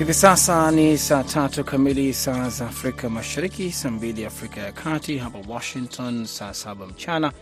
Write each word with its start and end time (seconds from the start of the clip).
Hivi 0.00 0.14
sasa 0.14 0.70
ni 0.70 0.98
saa 0.98 1.24
tatu 1.24 1.64
kamili 1.64 2.14
saa 2.14 2.48
za 2.48 2.66
Afrika 2.66 3.10
Mashariki, 3.10 3.72
saa 3.72 3.90
mbili 3.90 4.26
Afrika 4.26 4.60
ya 4.60 4.72
Kati, 4.72 5.18
hapa 5.18 5.38
Washington 5.48 6.26
saa 6.26 6.54
saba 6.54 6.86
mchana. 6.86 7.32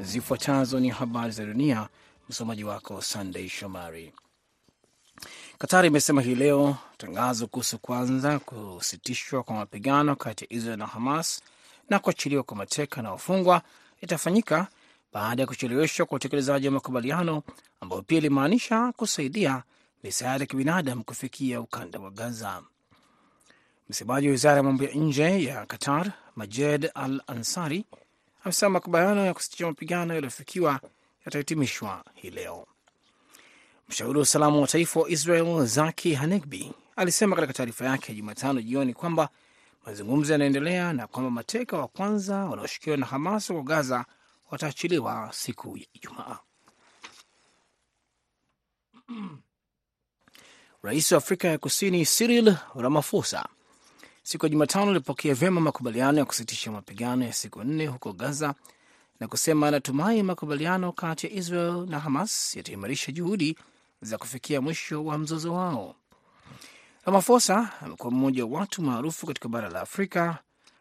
Zifuatazo 0.00 0.80
ni 0.80 0.88
habari 0.88 1.32
za 1.32 1.44
dunia, 1.44 1.88
msomaji 2.28 2.64
wako 2.64 3.02
Sandei 3.02 3.48
Shomari. 3.48 4.12
Katari 5.58 5.88
imesema 5.88 6.22
hii 6.22 6.34
leo 6.34 6.76
tangazo 6.96 7.46
kuhusu 7.46 7.78
kwanza 7.78 8.38
kusitishwa 8.38 9.42
kwa 9.42 9.56
mapigano 9.56 10.16
kati 10.16 10.44
ya 10.44 10.52
Israel 10.52 10.78
na 10.78 10.86
Hamas 10.86 11.40
na 11.90 11.98
kuachiliwa 11.98 12.42
kwa 12.42 12.56
mateka 12.56 13.02
na 13.02 13.10
wafungwa 13.10 13.62
itafanyika 14.00 14.66
baada 15.12 15.42
ya 15.42 15.46
kucheleweshwa 15.46 16.06
kwa 16.06 16.16
utekelezaji 16.16 16.66
wa 16.66 16.72
makubaliano 16.72 17.42
ambayo 17.80 18.02
pia 18.02 18.18
ilimaanisha 18.18 18.92
kusaidia 18.92 19.62
misaada 20.06 20.42
ya 20.42 20.46
kibinadamu 20.46 21.04
kufikia 21.04 21.60
ukanda 21.60 21.98
wa 21.98 22.10
Gaza. 22.10 22.62
Msemaji 23.88 24.26
wa 24.26 24.30
wizara 24.32 24.56
ya 24.56 24.62
mambo 24.62 24.84
ya 24.84 24.90
nje 24.94 25.44
ya 25.44 25.66
Qatar, 25.66 26.12
Majed 26.36 26.90
Al 26.94 27.22
Ansari, 27.26 27.84
amesema 28.44 28.70
makubaliano 28.70 29.26
ya 29.26 29.34
kusitisha 29.34 29.66
mapigano 29.66 30.14
yaliyofikiwa 30.14 30.80
yatahitimishwa 31.24 32.04
hii 32.14 32.30
leo. 32.30 32.66
Mshauri 33.88 34.18
wa 34.18 34.22
usalama 34.22 34.60
wa 34.60 34.66
taifa 34.66 35.00
wa 35.00 35.10
Israel 35.10 35.66
Zaki 35.66 36.14
Hanegbi 36.14 36.72
alisema 36.96 37.36
katika 37.36 37.52
taarifa 37.52 37.84
yake 37.84 38.12
ya 38.12 38.16
Jumatano 38.16 38.62
jioni 38.62 38.94
kwamba 38.94 39.28
mazungumzo 39.86 40.32
yanaendelea 40.32 40.92
na 40.92 41.06
kwamba 41.06 41.30
mateka 41.30 41.78
wa 41.78 41.88
kwanza 41.88 42.36
wanaoshikiliwa 42.36 42.96
na 42.96 43.06
Hamas 43.06 43.48
huko 43.48 43.62
Gaza 43.62 44.04
wataachiliwa 44.50 45.30
siku 45.32 45.76
ya 45.78 45.86
Ijumaa. 45.92 46.38
Rais 50.86 51.12
wa 51.12 51.18
Afrika 51.18 51.48
ya 51.48 51.58
Kusini 51.58 52.04
Cyril 52.06 52.56
Ramaphosa 52.76 53.48
siku 54.22 54.46
ya 54.46 54.50
Jumatano 54.50 54.90
alipokea 54.90 55.34
vyema 55.34 55.60
makubaliano 55.60 56.18
ya 56.18 56.24
kusitisha 56.24 56.72
mapigano 56.72 57.24
ya 57.24 57.32
siku 57.32 57.64
nne 57.64 57.86
huko 57.86 58.12
Gaza 58.12 58.54
na 59.20 59.28
kusema 59.28 59.68
anatumai 59.68 60.22
makubaliano 60.22 60.92
kati 60.92 61.26
ya 61.26 61.32
Israel 61.32 61.86
na 61.88 62.00
Hamas 62.00 62.56
yataimarisha 62.56 63.12
juhudi 63.12 63.58
za 64.02 64.18
kufikia 64.18 64.60
mwisho 64.60 65.04
wa 65.04 65.18
mzozo 65.18 65.54
wao. 65.54 65.94
Ramaphosa 67.04 67.70
amekuwa 67.80 68.10
mmoja 68.12 68.44
wa 68.46 68.58
watu 68.60 68.82
maarufu 68.82 69.26
katika 69.26 69.48
bara 69.48 69.68
la 69.70 69.80
Afrika 69.80 70.38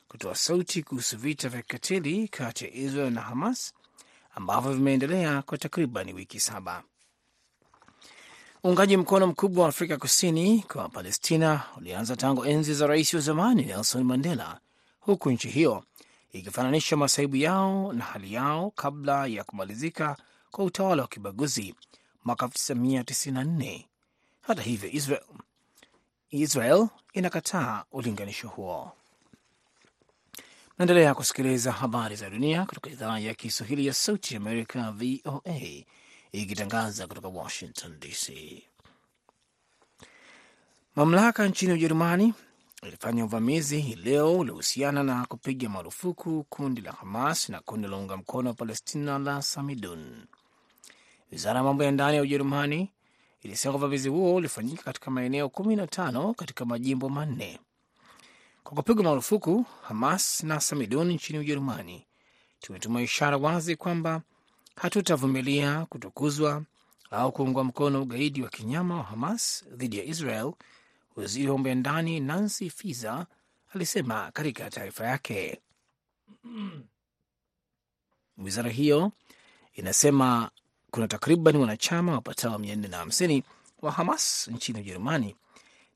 kutoa 0.07 0.35
sauti 0.35 0.83
kuhusu 0.83 1.17
vita 1.17 1.49
vya 1.49 1.61
kikatili 1.61 2.27
kati 2.27 2.65
ya 2.65 2.73
Israel 2.73 3.13
na 3.13 3.21
Hamas 3.21 3.73
ambavyo 4.35 4.73
vimeendelea 4.73 5.41
kwa 5.41 5.57
takriban 5.57 6.13
wiki 6.13 6.39
saba. 6.39 6.83
Uungaji 8.65 8.97
mkono 8.97 9.27
mkubwa 9.27 9.63
wa 9.63 9.69
Afrika 9.69 9.97
Kusini 9.97 10.63
kwa 10.73 10.89
Palestina 10.89 11.63
ulianza 11.77 12.15
tangu 12.15 12.45
enzi 12.45 12.73
za 12.73 12.87
rais 12.87 13.13
wa 13.13 13.19
zamani 13.19 13.65
Nelson 13.65 14.03
Mandela, 14.03 14.59
huku 14.99 15.31
nchi 15.31 15.49
hiyo 15.49 15.83
ikifananisha 16.33 16.97
masaibu 16.97 17.35
yao 17.35 17.93
na 17.93 18.03
hali 18.05 18.33
yao 18.33 18.71
kabla 18.75 19.27
ya 19.27 19.43
kumalizika 19.43 20.17
kwa 20.51 20.65
utawala 20.65 21.01
wa 21.01 21.07
kibaguzi 21.07 21.75
mwaka 22.23 22.45
1994. 22.45 23.85
Hata 24.41 24.61
hivyo, 24.61 24.89
Israel, 24.91 25.23
Israel 26.29 26.87
inakataa 27.13 27.83
ulinganisho 27.91 28.47
huo. 28.47 28.91
Naendelea 30.77 31.13
kusikiliza 31.15 31.71
habari 31.71 32.15
za 32.15 32.29
dunia 32.29 32.65
kutoka 32.65 32.89
idhaa 32.89 33.19
ya 33.19 33.33
Kiswahili 33.33 33.87
ya 33.87 33.93
Sauti 33.93 34.35
Amerika, 34.35 34.91
VOA, 34.91 35.83
ikitangaza 36.41 37.07
kutoka 37.07 37.27
Washington 37.27 37.99
DC. 37.99 38.33
Mamlaka 40.95 41.47
nchini 41.47 41.73
Ujerumani 41.73 42.33
ilifanya 42.83 43.25
uvamizi 43.25 43.79
hii 43.81 43.95
leo 43.95 44.37
uliohusiana 44.39 45.03
na 45.03 45.25
kupiga 45.25 45.69
marufuku 45.69 46.43
kundi 46.49 46.81
la 46.81 46.91
Hamas 46.91 47.49
na 47.49 47.59
kundi 47.59 47.87
la 47.87 47.97
unga 47.97 48.17
mkono 48.17 48.49
wa 48.49 48.55
Palestina 48.55 49.19
la 49.19 49.41
Samidun. 49.41 50.25
Wizara 51.31 51.57
ya 51.57 51.63
mambo 51.63 51.83
ya 51.83 51.91
ndani 51.91 52.15
ya 52.17 52.21
Ujerumani 52.23 52.91
ilisema 53.43 53.75
uvamizi 53.75 54.09
huo 54.09 54.35
ulifanyika 54.35 54.83
katika 54.83 55.11
maeneo 55.11 55.49
kumi 55.49 55.75
na 55.75 55.87
tano 55.87 56.33
katika 56.33 56.65
majimbo 56.65 57.09
manne. 57.09 57.59
Kwa 58.63 58.75
kupigwa 58.75 59.03
marufuku 59.03 59.65
Hamas 59.81 60.43
na 60.43 60.59
Samidun 60.59 61.11
nchini 61.11 61.39
Ujerumani, 61.39 62.05
tumetuma 62.59 63.01
ishara 63.01 63.37
wazi 63.37 63.75
kwamba 63.75 64.21
hatutavumilia 64.75 65.85
kutukuzwa 65.85 66.63
au 67.11 67.31
kuungwa 67.31 67.63
mkono 67.63 68.01
ugaidi 68.01 68.41
wa 68.41 68.49
kinyama 68.49 68.97
wa 68.97 69.03
Hamas 69.03 69.65
dhidi 69.71 69.97
ya 69.97 70.03
Israel, 70.03 70.53
waziri 71.15 71.47
wa 71.47 71.53
mambo 71.53 71.69
ya 71.69 71.75
ndani 71.75 72.19
Nancy 72.19 72.69
fisa 72.69 73.25
alisema 73.73 74.31
katika 74.31 74.69
taarifa 74.69 75.05
yake. 75.05 75.61
Wizara 78.37 78.69
hiyo 78.69 79.11
inasema 79.73 80.51
kuna 80.91 81.07
takriban 81.07 81.55
wanachama 81.55 82.11
wapatao 82.11 82.59
mia 82.59 82.75
nne 82.75 82.87
na 82.87 82.97
hamsini 82.97 83.43
wa 83.81 83.91
Hamas 83.91 84.47
nchini 84.47 84.79
Ujerumani 84.79 85.35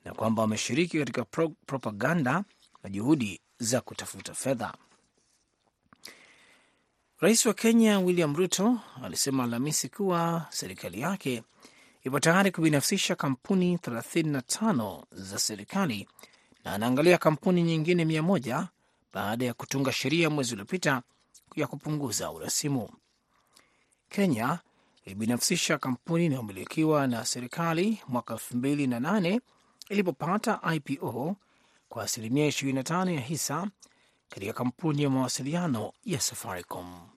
na 0.05 0.13
kwamba 0.13 0.41
wameshiriki 0.41 0.99
katika 0.99 1.25
pro 1.25 1.49
propaganda 1.49 2.43
na 2.83 2.89
juhudi 2.89 3.41
za 3.57 3.81
kutafuta 3.81 4.33
fedha. 4.33 4.73
Rais 7.19 7.45
wa 7.45 7.53
Kenya 7.53 7.99
William 7.99 8.35
Ruto 8.35 8.79
alisema 9.03 9.43
Alhamisi 9.43 9.89
kuwa 9.89 10.45
serikali 10.49 11.01
yake 11.01 11.43
ipo 12.03 12.19
tayari 12.19 12.51
kubinafsisha 12.51 13.15
kampuni 13.15 13.75
35 13.77 15.03
za 15.11 15.39
serikali 15.39 16.07
na 16.63 16.73
anaangalia 16.73 17.17
kampuni 17.17 17.63
nyingine 17.63 18.05
mia 18.05 18.23
moja 18.23 18.67
baada 19.13 19.45
ya 19.45 19.53
kutunga 19.53 19.91
sheria 19.91 20.29
mwezi 20.29 20.53
uliopita 20.53 21.01
ya 21.55 21.67
kupunguza 21.67 22.31
urasimu. 22.31 22.89
Kenya 24.09 24.59
ilibinafsisha 25.05 25.77
kampuni 25.77 26.25
inayomilikiwa 26.25 27.07
na 27.07 27.25
serikali 27.25 28.01
mwaka 28.07 28.33
2008 28.33 29.39
ilipopata 29.89 30.59
IPO 30.75 31.35
kwa 31.89 32.03
asilimia 32.03 32.47
25 32.47 33.13
ya 33.13 33.21
hisa 33.21 33.67
katika 34.29 34.53
kampuni 34.53 35.03
ya 35.03 35.09
mawasiliano 35.09 35.93
ya 36.05 36.19
Safaricom. 36.19 37.09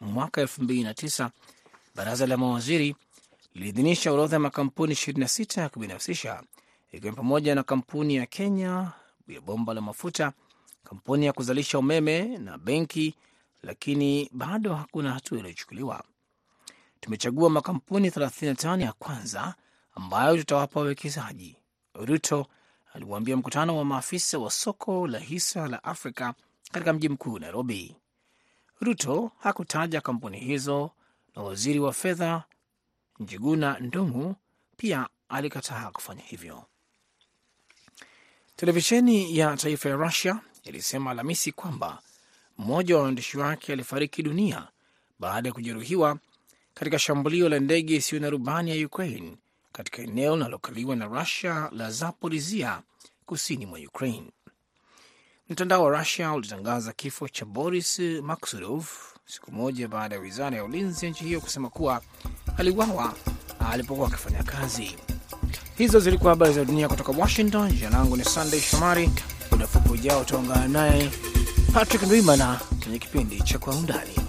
Mwaka 0.00 0.42
2009 0.42 1.30
baraza 1.94 2.26
la 2.26 2.36
mawaziri 2.36 2.96
liliidhinisha 3.54 4.12
orodha 4.12 4.36
ya 4.36 4.40
makampuni 4.40 4.94
26 4.94 5.60
ya 5.60 5.68
kubinafsisha 5.68 6.42
ikiwa 6.92 7.12
pamoja 7.12 7.54
na 7.54 7.62
kampuni 7.62 8.14
ya 8.16 8.26
Kenya 8.26 8.92
ya 9.28 9.40
bomba 9.40 9.74
la 9.74 9.80
mafuta, 9.80 10.32
kampuni 10.84 11.26
ya 11.26 11.32
kuzalisha 11.32 11.78
umeme 11.78 12.38
na 12.38 12.58
benki, 12.58 13.14
lakini 13.62 14.30
bado 14.32 14.74
hakuna 14.74 15.12
hatua 15.12 15.38
iliyochukuliwa. 15.38 16.04
Tumechagua 17.00 17.50
makampuni 17.50 18.08
35 18.10 18.80
ya 18.80 18.92
kwanza 18.92 19.54
ambayo 19.94 20.36
tutawapa 20.36 20.80
wawekezaji, 20.80 21.56
Ruto 21.94 22.46
aliwaambia 22.94 23.36
mkutano 23.36 23.76
wa 23.78 23.84
maafisa 23.84 24.38
wa 24.38 24.50
soko 24.50 25.06
la 25.06 25.18
hisa 25.18 25.68
la 25.68 25.84
Afrika 25.84 26.34
katika 26.72 26.92
mji 26.92 27.08
mkuu 27.08 27.38
Nairobi. 27.38 27.96
Ruto 28.80 29.30
hakutaja 29.38 30.00
kampuni 30.00 30.38
hizo 30.40 30.90
na 31.36 31.42
waziri 31.42 31.78
wa 31.80 31.92
fedha 31.92 32.44
Njuguna 33.20 33.78
Ndung'u 33.78 34.34
pia 34.76 35.08
alikataa 35.28 35.90
kufanya 35.90 36.22
hivyo. 36.22 36.64
Televisheni 38.56 39.38
ya 39.38 39.56
taifa 39.56 39.88
ya 39.88 39.96
Rusia 39.96 40.40
ilisema 40.64 41.10
Alhamisi 41.10 41.52
kwamba 41.52 42.02
mmoja 42.58 42.96
wa 42.96 43.02
waandishi 43.02 43.38
wake 43.38 43.72
alifariki 43.72 44.22
dunia 44.22 44.68
baada 45.18 45.48
ya 45.48 45.52
kujeruhiwa 45.52 46.18
katika 46.74 46.98
shambulio 46.98 47.48
la 47.48 47.60
ndege 47.60 47.96
isiyo 47.96 48.20
na 48.20 48.30
rubani 48.30 48.78
ya 48.80 48.86
Ukraine 48.86 49.36
katika 49.76 50.02
eneo 50.02 50.36
linalokaliwa 50.36 50.96
na 50.96 51.06
Rusia 51.06 51.68
la 51.72 51.90
Zaporizia 51.90 52.82
kusini 53.26 53.66
mwa 53.66 53.78
Ukraine. 53.78 54.30
Mtandao 55.48 55.84
wa 55.84 55.98
Rusia 55.98 56.32
ulitangaza 56.32 56.92
kifo 56.92 57.28
cha 57.28 57.44
Boris 57.44 57.98
Maksudov 57.98 58.86
siku 59.26 59.52
moja 59.52 59.88
baada 59.88 60.14
ya 60.14 60.20
wizara 60.20 60.56
ya 60.56 60.64
ulinzi 60.64 61.04
ya 61.06 61.10
nchi 61.10 61.24
hiyo 61.24 61.40
kusema 61.40 61.70
kuwa 61.70 62.02
aliwawa 62.56 63.14
alipokuwa 63.70 64.08
akifanya 64.08 64.42
kazi. 64.42 64.96
Hizo 65.78 66.00
zilikuwa 66.00 66.30
habari 66.30 66.54
za 66.54 66.64
dunia 66.64 66.88
kutoka 66.88 67.12
Washington. 67.12 67.72
Jina 67.72 67.90
langu 67.90 68.16
ni 68.16 68.24
Sandey 68.24 68.60
Shomari. 68.60 69.10
Muda 69.50 69.64
mfupi 69.64 69.88
ujao 69.90 70.20
utaungana 70.20 70.68
naye 70.68 71.10
Patrick 71.74 72.02
Ndwimana 72.02 72.60
kwenye 72.82 72.98
kipindi 72.98 73.42
cha 73.42 73.58
Kwa 73.58 73.74
Undani. 73.76 74.23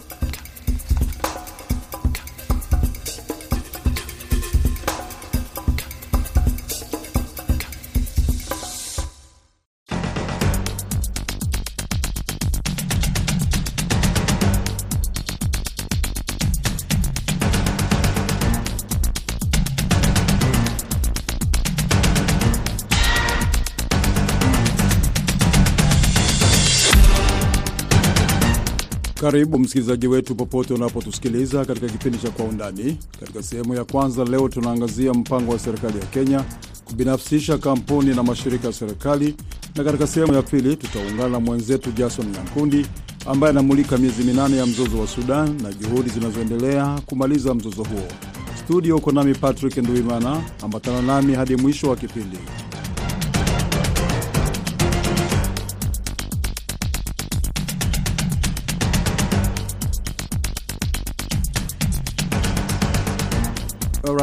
Karibu 29.25 29.59
msikilizaji 29.59 30.07
wetu 30.07 30.35
popote 30.35 30.73
unapotusikiliza 30.73 31.65
katika 31.65 31.87
kipindi 31.89 32.17
cha 32.17 32.29
Kwa 32.29 32.45
Undani. 32.45 32.97
Katika 33.19 33.43
sehemu 33.43 33.73
ya 33.75 33.85
kwanza 33.85 34.25
leo 34.25 34.49
tunaangazia 34.49 35.13
mpango 35.13 35.51
wa 35.51 35.59
serikali 35.59 35.99
ya 35.99 36.05
Kenya 36.05 36.43
kubinafsisha 36.85 37.57
kampuni 37.57 38.15
na 38.15 38.23
mashirika 38.23 38.67
ya 38.67 38.73
serikali, 38.73 39.35
na 39.75 39.83
katika 39.83 40.07
sehemu 40.07 40.33
ya 40.33 40.41
pili 40.41 40.75
tutaungana 40.75 41.29
na 41.29 41.39
mwenzetu 41.39 41.91
Jason 41.91 42.25
Nyankundi 42.31 42.85
ambaye 43.25 43.49
anamulika 43.51 43.97
miezi 43.97 44.23
minane 44.23 44.57
ya 44.57 44.65
mzozo 44.65 44.99
wa 44.99 45.07
Sudan 45.07 45.61
na 45.61 45.73
juhudi 45.73 46.09
zinazoendelea 46.09 46.99
kumaliza 47.05 47.53
mzozo 47.53 47.83
huo. 47.83 48.07
Studio 48.65 48.97
uko 48.97 49.11
nami 49.11 49.33
Patrick 49.35 49.77
Nduimana, 49.77 50.41
ambatana 50.63 51.01
nami 51.01 51.33
hadi 51.35 51.55
mwisho 51.55 51.89
wa 51.89 51.95
kipindi. 51.95 52.37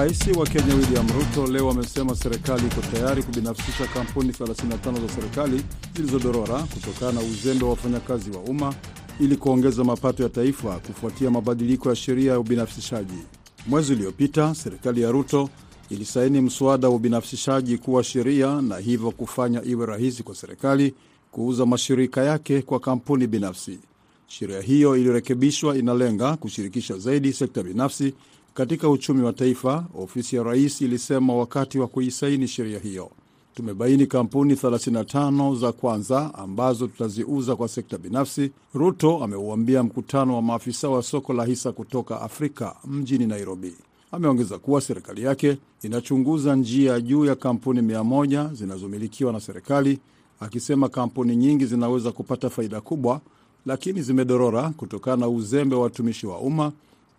Rais 0.03 0.19
wa 0.37 0.47
Kenya 0.47 0.75
William 0.75 1.07
Ruto 1.09 1.47
leo 1.53 1.71
amesema 1.71 2.15
serikali 2.15 2.67
iko 2.67 2.81
tayari 2.81 3.23
kubinafsisha 3.23 3.87
kampuni 3.87 4.31
35 4.33 5.01
za 5.07 5.09
serikali 5.15 5.63
zilizodorora 5.97 6.59
kutokana 6.63 7.13
na 7.13 7.21
uzembe 7.21 7.65
wa 7.65 7.71
wafanyakazi 7.71 8.31
wa 8.31 8.41
umma 8.41 8.75
ili 9.21 9.37
kuongeza 9.37 9.85
mapato 9.85 10.23
ya 10.23 10.29
taifa 10.29 10.79
kufuatia 10.79 11.31
mabadiliko 11.31 11.89
ya 11.89 11.97
sheria 11.97 12.33
ya 12.33 12.41
ubinafsishaji. 12.41 13.19
Mwezi 13.67 13.93
uliopita 13.93 14.55
serikali 14.55 15.03
ya 15.03 15.11
Ruto 15.11 15.49
ilisaini 15.91 16.41
mswada 16.41 16.89
wa 16.89 16.95
ubinafsishaji 16.95 17.79
kuwa 17.79 18.05
sheria 18.05 18.63
na 18.63 18.77
hivyo 18.79 19.11
kufanya 19.11 19.65
iwe 19.65 19.87
rahisi 19.87 20.23
kwa 20.23 20.35
serikali 20.35 20.95
kuuza 21.33 21.67
mashirika 21.67 22.25
yake 22.25 22.63
kwa 22.63 22.81
kampuni 22.81 23.27
binafsi. 23.27 23.79
Sheria 24.27 24.61
hiyo 24.61 24.97
iliyorekebishwa 24.97 25.77
inalenga 25.77 26.37
kushirikisha 26.37 26.99
zaidi 26.99 27.33
sekta 27.33 27.63
binafsi 27.63 28.15
katika 28.55 28.89
uchumi 28.91 29.23
wa 29.23 29.33
taifa, 29.33 29.87
ofisi 29.95 30.37
ya 30.37 30.43
rais 30.43 30.81
ilisema 30.81 31.35
wakati 31.35 31.79
wa 31.79 31.89
kuisaini 31.89 32.49
sheria 32.49 32.79
hiyo. 32.79 33.11
Tumebaini 33.55 34.07
kampuni 34.07 34.55
35 34.55 35.57
za 35.57 35.73
kwanza 35.73 36.35
ambazo 36.35 36.87
tutaziuza 36.87 37.57
kwa 37.57 37.69
sekta 37.69 37.99
binafsi, 37.99 38.51
Ruto 38.75 39.25
ameuambia 39.25 39.83
mkutano 39.83 40.35
wa 40.37 40.43
maafisa 40.43 40.89
wa 40.89 41.03
soko 41.03 41.33
la 41.33 41.45
hisa 41.45 41.73
kutoka 41.73 42.21
Afrika 42.21 42.77
mjini 42.85 43.27
Nairobi. 43.27 43.75
Ameongeza 44.13 44.59
kuwa 44.59 44.81
serikali 44.81 45.23
yake 45.23 45.59
inachunguza 45.83 46.57
njia 46.57 47.01
juu 47.01 47.25
ya 47.25 47.35
kampuni 47.37 47.81
100 47.81 48.55
zinazomilikiwa 48.55 49.33
na 49.33 49.41
serikali, 49.41 49.99
akisema 50.41 50.89
kampuni 50.89 51.37
nyingi 51.37 51.67
zinaweza 51.67 52.13
kupata 52.13 52.51
faida 52.51 52.81
kubwa, 52.81 53.21
lakini 53.67 54.03
zimedorora 54.03 54.71
kutokana 54.77 55.17
na 55.17 55.29
uzembe 55.29 55.77
wa 55.77 55.83
watumishi 55.83 56.27
wa 56.27 56.39
umma 56.39 56.73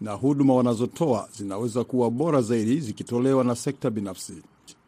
na 0.03 0.11
huduma 0.13 0.53
wanazotoa 0.55 1.27
zinaweza 1.37 1.83
kuwa 1.83 2.11
bora 2.11 2.41
zaidi 2.41 2.79
zikitolewa 2.79 3.43
na 3.43 3.55
sekta 3.55 3.89
binafsi. 3.89 4.33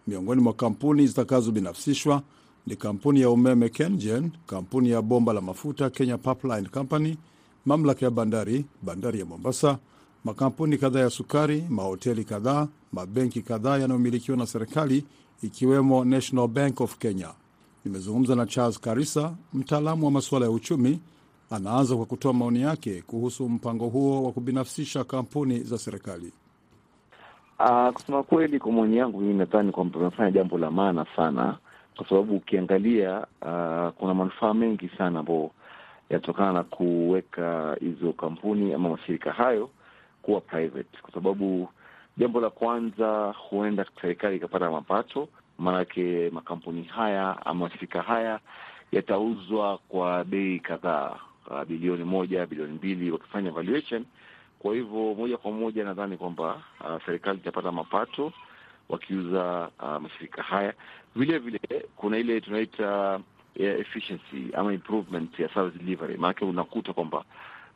Miongoni 0.07 0.41
mwa 0.41 0.53
kampuni 0.53 1.07
zitakazobinafsishwa 1.07 2.21
ni 2.67 2.75
kampuni 2.75 3.21
ya 3.21 3.29
umeme 3.29 3.69
KenGen, 3.69 4.31
kampuni 4.47 4.89
ya 4.89 5.01
bomba 5.01 5.33
la 5.33 5.41
mafuta 5.41 5.89
Kenya 5.89 6.17
Pipeline 6.17 6.69
Company, 6.69 7.17
mamlaka 7.65 8.05
ya 8.05 8.11
bandari, 8.11 8.65
bandari 8.81 9.19
ya 9.19 9.25
Mombasa, 9.25 9.77
makampuni 10.23 10.77
kadhaa 10.77 10.99
ya 10.99 11.09
sukari, 11.09 11.63
mahoteli 11.69 12.23
kadhaa, 12.23 12.67
mabenki 12.91 13.41
kadhaa 13.41 13.77
yanayomilikiwa 13.77 14.37
na 14.37 14.45
serikali 14.47 15.05
ikiwemo 15.41 16.05
National 16.05 16.47
Bank 16.47 16.81
of 16.81 16.97
Kenya. 16.97 17.29
Nimezungumza 17.85 18.35
na 18.35 18.45
Charles 18.45 18.79
Karisa, 18.79 19.35
mtaalamu 19.53 20.05
wa 20.05 20.11
masuala 20.11 20.45
ya 20.45 20.51
uchumi 20.51 20.99
anaanza 21.51 21.95
kwa 21.95 22.05
kutoa 22.05 22.33
maoni 22.33 22.61
yake 22.61 23.01
kuhusu 23.01 23.49
mpango 23.49 23.87
huo 23.87 24.23
wa 24.23 24.31
kubinafsisha 24.31 25.03
kampuni 25.03 25.59
za 25.59 25.77
serikali. 25.77 26.33
Uh, 27.59 27.89
kusema 27.93 28.23
kweli, 28.23 28.59
kwa 28.59 28.71
maoni 28.71 28.97
yangu 28.97 29.19
mimi 29.21 29.33
nadhani 29.33 29.71
kwamba 29.71 29.99
amefanya 29.99 30.31
jambo 30.31 30.57
la 30.57 30.71
maana 30.71 31.05
sana, 31.15 31.57
kwa 31.97 32.09
sababu 32.09 32.35
ukiangalia, 32.35 33.19
uh, 33.19 33.89
kuna 33.97 34.13
manufaa 34.13 34.53
mengi 34.53 34.89
sana 34.97 35.19
ambayo 35.19 35.51
yanatokana 36.09 36.53
na 36.53 36.63
kuweka 36.63 37.77
hizo 37.79 38.13
kampuni 38.13 38.73
ama 38.73 38.89
mashirika 38.89 39.31
hayo 39.31 39.69
kuwa 40.21 40.41
private, 40.41 40.97
kwa 41.01 41.11
sababu 41.13 41.69
jambo 42.17 42.41
la 42.41 42.49
kwanza, 42.49 43.33
huenda 43.49 43.85
serikali 44.01 44.35
ikapata 44.37 44.71
mapato, 44.71 45.27
maanake 45.57 46.29
makampuni 46.29 46.83
haya 46.83 47.45
ama 47.45 47.59
mashirika 47.65 48.01
haya 48.01 48.39
yatauzwa 48.91 49.77
kwa 49.77 50.23
bei 50.23 50.59
kadhaa 50.59 51.15
Uh, 51.51 51.63
bilioni 51.63 52.03
moja 52.03 52.45
bilioni 52.45 52.73
mbili 52.73 53.11
wakifanya 53.11 53.51
valuation. 53.51 54.05
Kwa 54.59 54.73
hivyo 54.75 55.13
moja 55.17 55.37
kwa 55.37 55.51
moja 55.51 55.83
nadhani 55.83 56.17
kwamba 56.17 56.61
uh, 56.79 57.05
serikali 57.05 57.37
itapata 57.39 57.71
mapato 57.71 58.31
wakiuza 58.89 59.69
uh, 59.81 60.01
mashirika 60.01 60.43
haya. 60.43 60.73
Vile 61.15 61.37
vile 61.39 61.59
kuna 61.95 62.17
ile 62.17 62.41
tunaita 62.41 63.15
uh, 63.15 63.65
efficiency 63.65 64.49
ama 64.53 64.73
improvement 64.73 65.39
ya 65.39 65.49
service 65.53 65.77
delivery, 65.83 66.17
maanake 66.17 66.45
unakuta 66.45 66.93
kwamba 66.93 67.23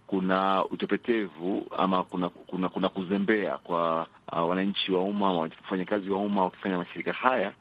kuna 0.08 0.66
utepetevu 0.66 1.68
ama 1.78 2.04
kuna 2.04 2.30
kuna, 2.30 2.70
kuna 2.70 2.90
kuzembea 2.90 3.58
kwa 3.58 4.08
uh, 4.32 4.50
wananchi 4.50 4.92
wa 4.92 5.04
umma 5.04 5.30
ama 5.30 5.40
wafanyakazi 5.40 6.10
wa 6.10 6.18
umma 6.20 6.44
wakifanya 6.44 6.78
mashirika 6.78 7.14
haya 7.14 7.54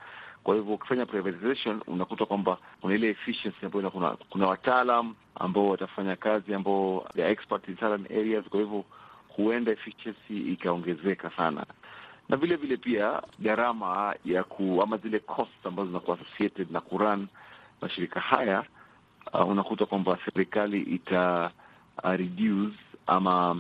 kwa 0.48 0.56
hivyo 0.56 0.74
ukifanya 0.74 1.06
privatization 1.06 1.80
unakuta 1.86 2.26
kwamba 2.26 2.58
kuna 2.80 2.94
ile 2.94 3.08
efficiency 3.10 3.66
ambayo 3.66 3.90
kuna, 3.90 4.10
kuna 4.10 4.46
wataalam 4.46 5.14
ambao 5.34 5.68
watafanya 5.68 6.16
kazi 6.16 6.54
ambao 6.54 7.08
they 7.14 7.24
are 7.24 7.32
expert 7.32 7.68
in 7.68 7.76
certain 7.76 8.18
areas. 8.18 8.44
Kwa 8.44 8.60
hivyo 8.60 8.84
huenda 9.28 9.72
efficiency 9.72 10.52
ikaongezeka 10.52 11.30
sana, 11.30 11.66
na 12.28 12.36
vile 12.36 12.56
vile 12.56 12.76
pia 12.76 13.22
gharama 13.38 14.14
ya 14.24 14.44
ku 14.44 14.80
ama 14.82 14.96
zile 14.96 15.18
cost 15.18 15.66
ambazo 15.66 15.88
zinakuwa 15.88 16.18
associated 16.20 16.70
na 16.70 16.80
kuran 16.80 17.26
mashirika 17.80 18.20
haya 18.20 18.64
uh, 19.34 19.48
unakuta 19.48 19.86
kwamba 19.86 20.18
serikali 20.24 20.80
ita 20.80 21.50
uh, 22.04 22.10
reduce 22.10 22.76
ama 23.06 23.50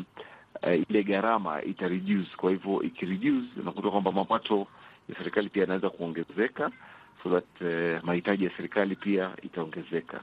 uh, 0.62 0.90
ile 0.90 1.02
gharama 1.02 1.62
ita 1.62 1.88
reduce. 1.88 2.30
Kwa 2.36 2.50
hivyo 2.50 2.82
ikireduce, 2.82 3.60
unakuta 3.60 3.90
kwamba 3.90 4.12
mapato 4.12 4.66
ya 5.08 5.14
serikali 5.18 5.48
pia 5.48 5.62
yanaweza 5.62 5.90
kuongezeka 5.90 6.70
so 7.22 7.30
that 7.30 7.62
eh, 7.62 8.00
mahitaji 8.04 8.44
ya 8.44 8.50
serikali 8.56 8.96
pia 8.96 9.30
itaongezeka. 9.42 10.20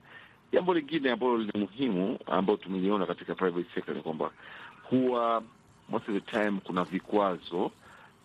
Jambo 0.52 0.74
lingine 0.74 1.12
ambalo 1.12 1.38
ni 1.38 1.52
muhimu 1.56 2.20
ambalo 2.26 2.58
tumeliona 2.58 3.06
katika 3.06 3.36
private 3.36 3.68
sector 3.76 3.96
ni 3.96 4.02
kwamba 4.02 4.32
huwa 4.90 5.44
most 5.90 6.10
of 6.10 6.16
the 6.16 6.32
time 6.32 6.60
kuna 6.64 6.84
vikwazo 6.84 7.72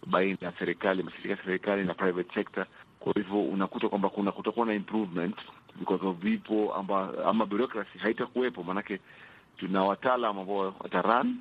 baina 0.06 0.36
ya 0.40 0.52
serikali, 0.58 1.02
mashirika 1.02 1.30
ya 1.30 1.44
serikali 1.44 1.84
na 1.84 1.94
private 1.94 2.34
sector. 2.34 2.66
Kwa 3.00 3.12
hivyo 3.12 3.42
unakuta 3.42 3.88
kwamba 3.88 4.08
kuna 4.08 4.32
kutakuwa 4.32 4.66
na 4.66 4.74
improvement 4.74 5.36
vikwazo 5.76 6.12
vipo 6.12 6.74
amba, 6.74 7.10
ama 7.24 7.46
bureaucracy 7.46 7.98
haitakuwepo, 7.98 8.62
maanake 8.62 9.00
tuna 9.56 9.82
wataalam 9.84 10.38
ambao 10.38 10.56
wataran 10.80 11.36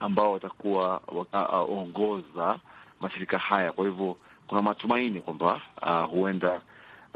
ambao 0.00 0.32
watakuwa 0.32 1.02
waongoza 1.32 2.58
mashirika 3.00 3.38
haya, 3.38 3.72
kwa 3.72 3.84
hivyo 3.84 4.16
kuna 4.50 4.62
matumaini 4.62 5.20
kwamba 5.20 5.60
uh, 5.82 6.10
huenda 6.10 6.60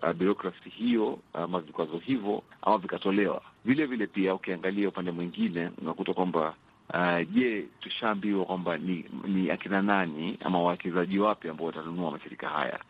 uh, 0.03 0.13
birokrasi 0.13 0.69
hiyo 0.71 1.19
ama 1.33 1.59
uh, 1.59 1.65
vikwazo 1.65 1.99
hivyo 1.99 2.43
ama 2.63 2.79
vikatolewa. 2.79 3.43
Vile 3.65 3.87
vile 3.87 4.07
pia 4.07 4.35
ukiangalia 4.35 4.89
upande 4.89 5.11
mwingine 5.11 5.71
unakuta 5.83 6.15
kwamba 6.15 6.55
uh, 6.95 7.33
je, 7.35 7.65
tushaambiwa 7.81 8.45
kwamba 8.45 8.77
ni, 8.79 9.05
ni 9.25 9.51
akina 9.51 9.83
nani 9.83 10.39
ama 10.45 10.63
wawekezaji 10.63 11.19
wapi 11.19 11.49
ambao 11.49 11.67
watanunua 11.67 12.11
mashirika 12.11 12.49
haya? 12.49 12.81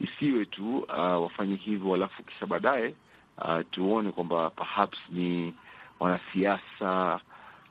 Isiwe 0.00 0.44
tu 0.44 0.78
uh, 0.78 0.88
wafanye 0.98 1.54
hivyo 1.54 1.94
alafu 1.94 2.22
kisha 2.22 2.46
baadaye 2.46 2.94
uh, 3.38 3.60
tuone 3.70 4.12
kwamba 4.12 4.50
perhaps 4.50 4.98
ni 5.10 5.54
wanasiasa 6.00 7.20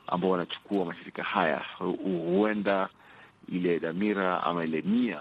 ambao 0.07 0.29
wanachukua 0.29 0.85
mashirika 0.85 1.23
haya. 1.23 1.65
Huenda 2.05 2.89
ile 3.47 3.79
dhamira 3.79 4.43
ama 4.43 4.63
ile 4.65 4.81
nia 4.81 5.19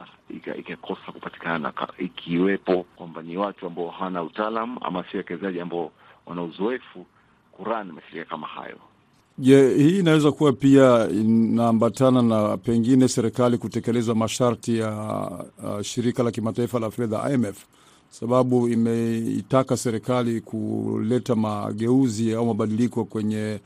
ikakosa 0.58 1.00
ika 1.06 1.12
kupatikana, 1.12 1.72
ikiwepo 1.98 2.82
kwamba 2.96 3.22
ni 3.22 3.36
watu 3.36 3.66
ambao 3.66 3.88
hawana 3.90 4.22
utaalam 4.22 4.78
ama 4.80 5.02
si 5.04 5.08
wawekezaji 5.16 5.60
ambao 5.60 5.90
wana 6.26 6.42
uzoefu 6.42 7.06
kurani 7.52 7.92
mashirika 7.92 8.30
kama 8.30 8.46
hayo. 8.46 8.76
Je, 9.38 9.74
hii 9.74 9.98
inaweza 9.98 10.32
kuwa 10.32 10.52
pia 10.52 11.08
inaambatana 11.10 12.22
na 12.22 12.56
pengine 12.56 13.08
serikali 13.08 13.58
kutekeleza 13.58 14.14
masharti 14.14 14.78
ya 14.78 14.90
uh, 15.64 15.80
shirika 15.82 16.22
la 16.22 16.30
kimataifa 16.30 16.78
la 16.80 16.90
fedha 16.90 17.30
IMF, 17.32 17.64
sababu 18.10 18.68
imeitaka 18.68 19.76
serikali 19.76 20.40
kuleta 20.40 21.34
mageuzi 21.34 22.34
au 22.34 22.46
mabadiliko 22.46 23.04
kwenye 23.04 23.60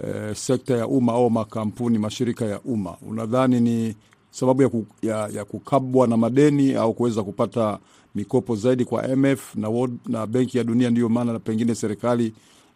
uh, 0.00 0.32
sekta 0.32 0.76
ya 0.76 0.86
umma 0.86 1.12
au 1.12 1.30
makampuni, 1.30 1.98
mashirika 1.98 2.44
ya 2.44 2.60
umma. 2.60 2.96
Unadhani 3.08 3.60
ni 3.60 3.96
sababu 4.30 4.62
ya, 4.62 4.68
ku, 4.68 4.86
ya, 5.02 5.28
ya 5.32 5.44
kukabwa 5.44 6.06
na 6.08 6.16
madeni 6.16 6.74
au 6.74 6.94
kuweza 6.94 7.22
kupata 7.22 7.78
mikopo 8.14 8.56
zaidi 8.56 8.84
kwa 8.84 9.08
IMF 9.08 9.54
na, 9.54 9.88
na 10.08 10.26
Benki 10.26 10.58
ya 10.58 10.64
Dunia? 10.64 10.90
Ndiyo 10.90 11.08
maana 11.08 11.38
pengine 11.38 11.74
serikali 11.74 12.34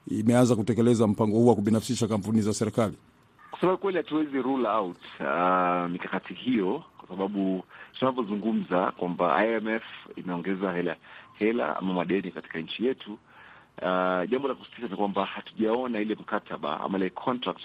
imeanza 0.09 0.57
kutekeleza 0.57 1.07
mpango 1.07 1.37
huu 1.37 1.47
wa 1.47 1.55
kubinafsisha 1.55 2.09
kampuni 2.09 2.41
za 2.43 2.53
serikali. 2.53 2.95
Kusema 3.51 3.77
kweli, 3.77 3.97
hatuwezi 3.97 4.43
rule 4.43 4.69
out 4.69 4.97
uh, 5.21 5.91
mikakati 5.91 6.35
hiyo 6.35 6.85
kwa 6.99 7.09
sababu 7.09 7.65
tunavyozungumza 7.99 8.91
kwamba 8.91 9.47
IMF 9.47 9.83
imeongeza 10.17 10.73
hela 10.73 10.97
hela 11.39 11.77
ama 11.77 11.95
madeni 11.95 12.31
katika 12.31 12.59
nchi 12.59 12.87
yetu. 12.87 13.19
Uh, 13.83 14.31
jambo 14.31 14.49
la 14.49 14.55
kusikitisha 14.55 14.89
ni 14.89 14.97
kwamba 14.97 15.25
hatujaona 15.25 16.01
ile 16.01 16.15
mkataba 16.15 16.81
ama 16.81 16.99
ile 16.99 17.11
contract 17.11 17.63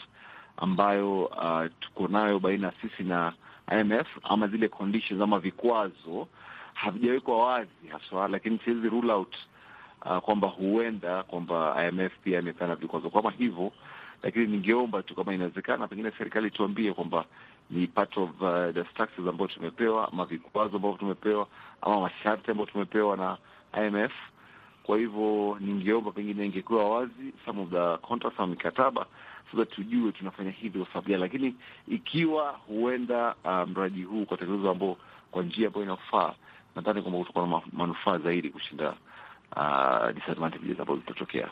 ambayo 0.57 1.25
uh, 1.25 1.65
tuko 1.79 2.07
nayo 2.07 2.39
baina 2.39 2.67
ya 2.67 2.73
sisi 2.81 3.03
na 3.03 3.33
IMF 3.79 4.07
ama 4.23 4.47
zile 4.47 4.67
conditions 4.67 5.21
ama 5.21 5.39
vikwazo 5.39 6.27
havijawekwa 6.73 7.45
wazi 7.47 7.87
haswa, 7.91 8.27
lakini 8.27 8.59
siwezi 8.65 8.89
rule 8.89 9.13
out 9.13 9.35
uh, 10.05 10.17
kwamba 10.17 10.47
huenda 10.47 11.23
kwamba 11.23 11.85
IMF 11.87 12.11
pia 12.23 12.39
imepeana 12.39 12.75
vikwazo 12.75 13.09
kama 13.09 13.31
hivyo, 13.31 13.71
lakini 14.23 14.47
ningeomba 14.47 15.03
tu 15.03 15.15
kama 15.15 15.33
inawezekana, 15.33 15.87
pengine 15.87 16.11
serikali 16.17 16.51
tuambie 16.51 16.93
kwamba 16.93 17.25
ni 17.69 17.87
part 17.87 18.17
of 18.17 18.29
uh, 18.41 18.49
the 18.73 18.83
structures 18.91 19.29
ambayo 19.29 19.47
tumepewa 19.47 20.07
ama 20.13 20.25
vikwazo 20.25 20.75
ambavyo 20.75 20.97
tumepewa 20.97 21.47
ama 21.81 22.01
masharti 22.01 22.51
ambayo 22.51 22.69
tumepewa 22.69 23.17
na 23.17 23.37
IMF. 23.85 24.11
Kwa 24.85 24.97
hivyo 24.97 25.57
ningeomba 25.59 26.11
pengine 26.11 26.45
ingekuwa 26.45 26.89
wazi 26.89 27.33
some 27.45 27.61
of 27.61 27.69
the 27.69 27.97
contracts 28.07 28.39
au 28.39 28.47
mikataba 28.47 29.05
so 29.51 29.57
that 29.57 29.69
tujue 29.75 30.11
tunafanya 30.11 30.51
hivi 30.51 30.79
kwa 30.79 30.87
sababu 30.87 31.07
gani, 31.07 31.21
lakini 31.21 31.55
ikiwa 31.87 32.51
huenda 32.67 33.35
mradi 33.45 33.71
mradi 33.71 34.01
huu 34.03 34.21
ukatekelezwa 34.21 34.71
ambao 34.71 34.97
kwa 35.31 35.43
njia 35.43 35.67
ambayo 35.67 35.85
inafaa, 35.85 36.33
nadhani 36.75 37.01
kwamba 37.01 37.19
kutakuwa 37.19 37.47
na 37.47 37.61
manufaa 37.73 38.17
zaidi 38.17 38.49
kushinda 38.49 38.89
uh, 39.55 40.11
disadvantages 40.15 40.79
ambazo 40.79 40.99
zitatokea. 40.99 41.49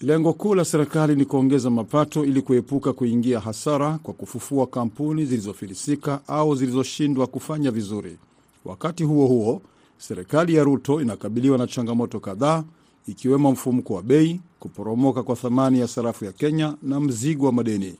Lengo 0.00 0.32
kuu 0.32 0.54
la 0.54 0.64
serikali 0.64 1.16
ni 1.16 1.24
kuongeza 1.24 1.70
mapato 1.70 2.24
ili 2.24 2.42
kuepuka 2.42 2.92
kuingia 2.92 3.40
hasara 3.40 3.98
kwa 4.02 4.14
kufufua 4.14 4.66
kampuni 4.66 5.24
zilizofilisika 5.24 6.20
au 6.28 6.54
zilizoshindwa 6.54 7.26
kufanya 7.26 7.70
vizuri. 7.70 8.18
Wakati 8.64 9.04
huo 9.04 9.26
huo, 9.26 9.62
serikali 9.98 10.54
ya 10.54 10.64
Ruto 10.64 11.00
inakabiliwa 11.00 11.58
na 11.58 11.66
changamoto 11.66 12.20
kadhaa 12.20 12.64
ikiwemo 13.06 13.52
mfumuko 13.52 13.94
wa 13.94 14.02
bei, 14.02 14.40
kuporomoka 14.60 15.22
kwa 15.22 15.36
thamani 15.36 15.80
ya 15.80 15.88
sarafu 15.88 16.24
ya 16.24 16.32
Kenya 16.32 16.76
na 16.82 17.00
mzigo 17.00 17.46
wa 17.46 17.52
madeni. 17.52 17.94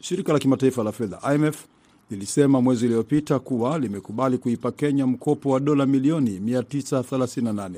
Shirika 0.00 0.32
la 0.32 0.38
kimataifa 0.38 0.84
la 0.84 0.92
fedha 0.92 1.34
IMF 1.34 1.64
lilisema 2.10 2.60
mwezi 2.60 2.86
uliopita 2.86 3.38
kuwa 3.38 3.78
limekubali 3.78 4.38
kuipa 4.38 4.72
Kenya 4.72 5.06
mkopo 5.06 5.50
wa 5.50 5.60
dola 5.60 5.86
milioni 5.86 6.38
938. 6.38 7.70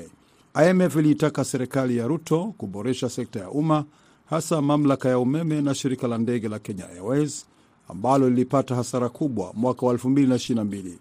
IMF 0.69 0.95
iliitaka 0.95 1.43
serikali 1.43 1.97
ya 1.97 2.07
Ruto 2.07 2.53
kuboresha 2.57 3.09
sekta 3.09 3.39
ya 3.39 3.49
umma, 3.49 3.85
hasa 4.29 4.61
mamlaka 4.61 5.09
ya 5.09 5.19
umeme 5.19 5.61
na 5.61 5.75
shirika 5.75 6.07
la 6.07 6.17
ndege 6.17 6.49
la 6.49 6.59
Kenya 6.59 6.89
Airways 6.89 7.45
ambalo 7.89 8.29
lilipata 8.29 8.75
hasara 8.75 9.09
kubwa 9.09 9.51
mwaka 9.55 9.85
wa 9.85 9.93
2022. 9.93 10.91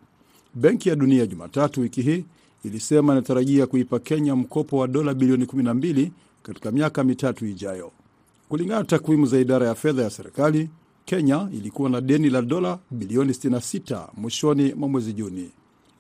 Benki 0.54 0.88
ya 0.88 0.97
Dunia 0.97 1.26
Jumatatu 1.26 1.80
wiki 1.80 2.02
hii 2.02 2.25
ilisema 2.64 3.12
inatarajia 3.12 3.66
kuipa 3.66 3.99
Kenya 3.99 4.37
mkopo 4.37 4.78
wa 4.78 4.88
dola 4.88 5.14
bilioni 5.14 5.44
12 5.44 6.11
katika 6.42 6.71
miaka 6.73 7.04
mitatu 7.04 7.47
ijayo. 7.47 7.92
Kulingana 8.49 8.80
na 8.80 8.87
takwimu 8.87 9.26
za 9.26 9.38
idara 9.38 9.66
ya 9.66 9.75
fedha 9.75 10.02
ya 10.02 10.11
serikali, 10.11 10.71
Kenya 11.04 11.49
ilikuwa 11.52 11.90
na 11.90 12.00
deni 12.00 12.30
la 12.30 12.42
dola 12.42 12.78
bilioni 12.90 13.33
66 13.33 14.09
mwishoni 14.16 14.75
mwa 14.75 14.88
mwezi 14.88 15.12
Juni. 15.12 15.50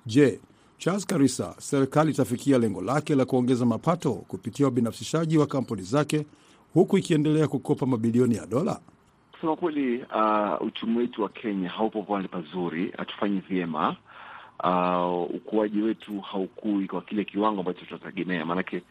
Je, 0.06 0.40
Charles 0.78 1.06
Karisa, 1.06 1.54
serikali 1.58 2.10
itafikia 2.10 2.58
lengo 2.58 2.82
lake 2.82 3.14
la 3.14 3.24
kuongeza 3.24 3.66
mapato 3.66 4.12
kupitia 4.12 4.68
ubinafsishaji 4.68 5.38
wa 5.38 5.46
kampuni 5.46 5.82
zake 5.82 6.26
huku 6.74 6.98
ikiendelea 6.98 7.48
kukopa 7.48 7.86
mabilioni 7.86 8.34
ya 8.34 8.46
dola? 8.46 8.80
Kusema 9.32 9.56
kweli, 9.56 9.96
uh, 10.02 10.66
uchumi 10.66 10.96
wetu 10.98 11.22
wa 11.22 11.28
Kenya 11.28 11.68
haupo 11.68 12.02
pale 12.02 12.28
pazuri, 12.28 12.92
hatufanyi 12.98 13.40
vyema. 13.40 13.96
Uh, 14.64 15.22
ukuaji 15.34 15.80
wetu 15.82 16.20
haukui 16.20 16.86
kwa 16.86 17.02
kile 17.02 17.24
kiwango 17.24 17.60
ambacho 17.60 17.84
tunategemea, 17.86 18.44
maanake 18.44 18.82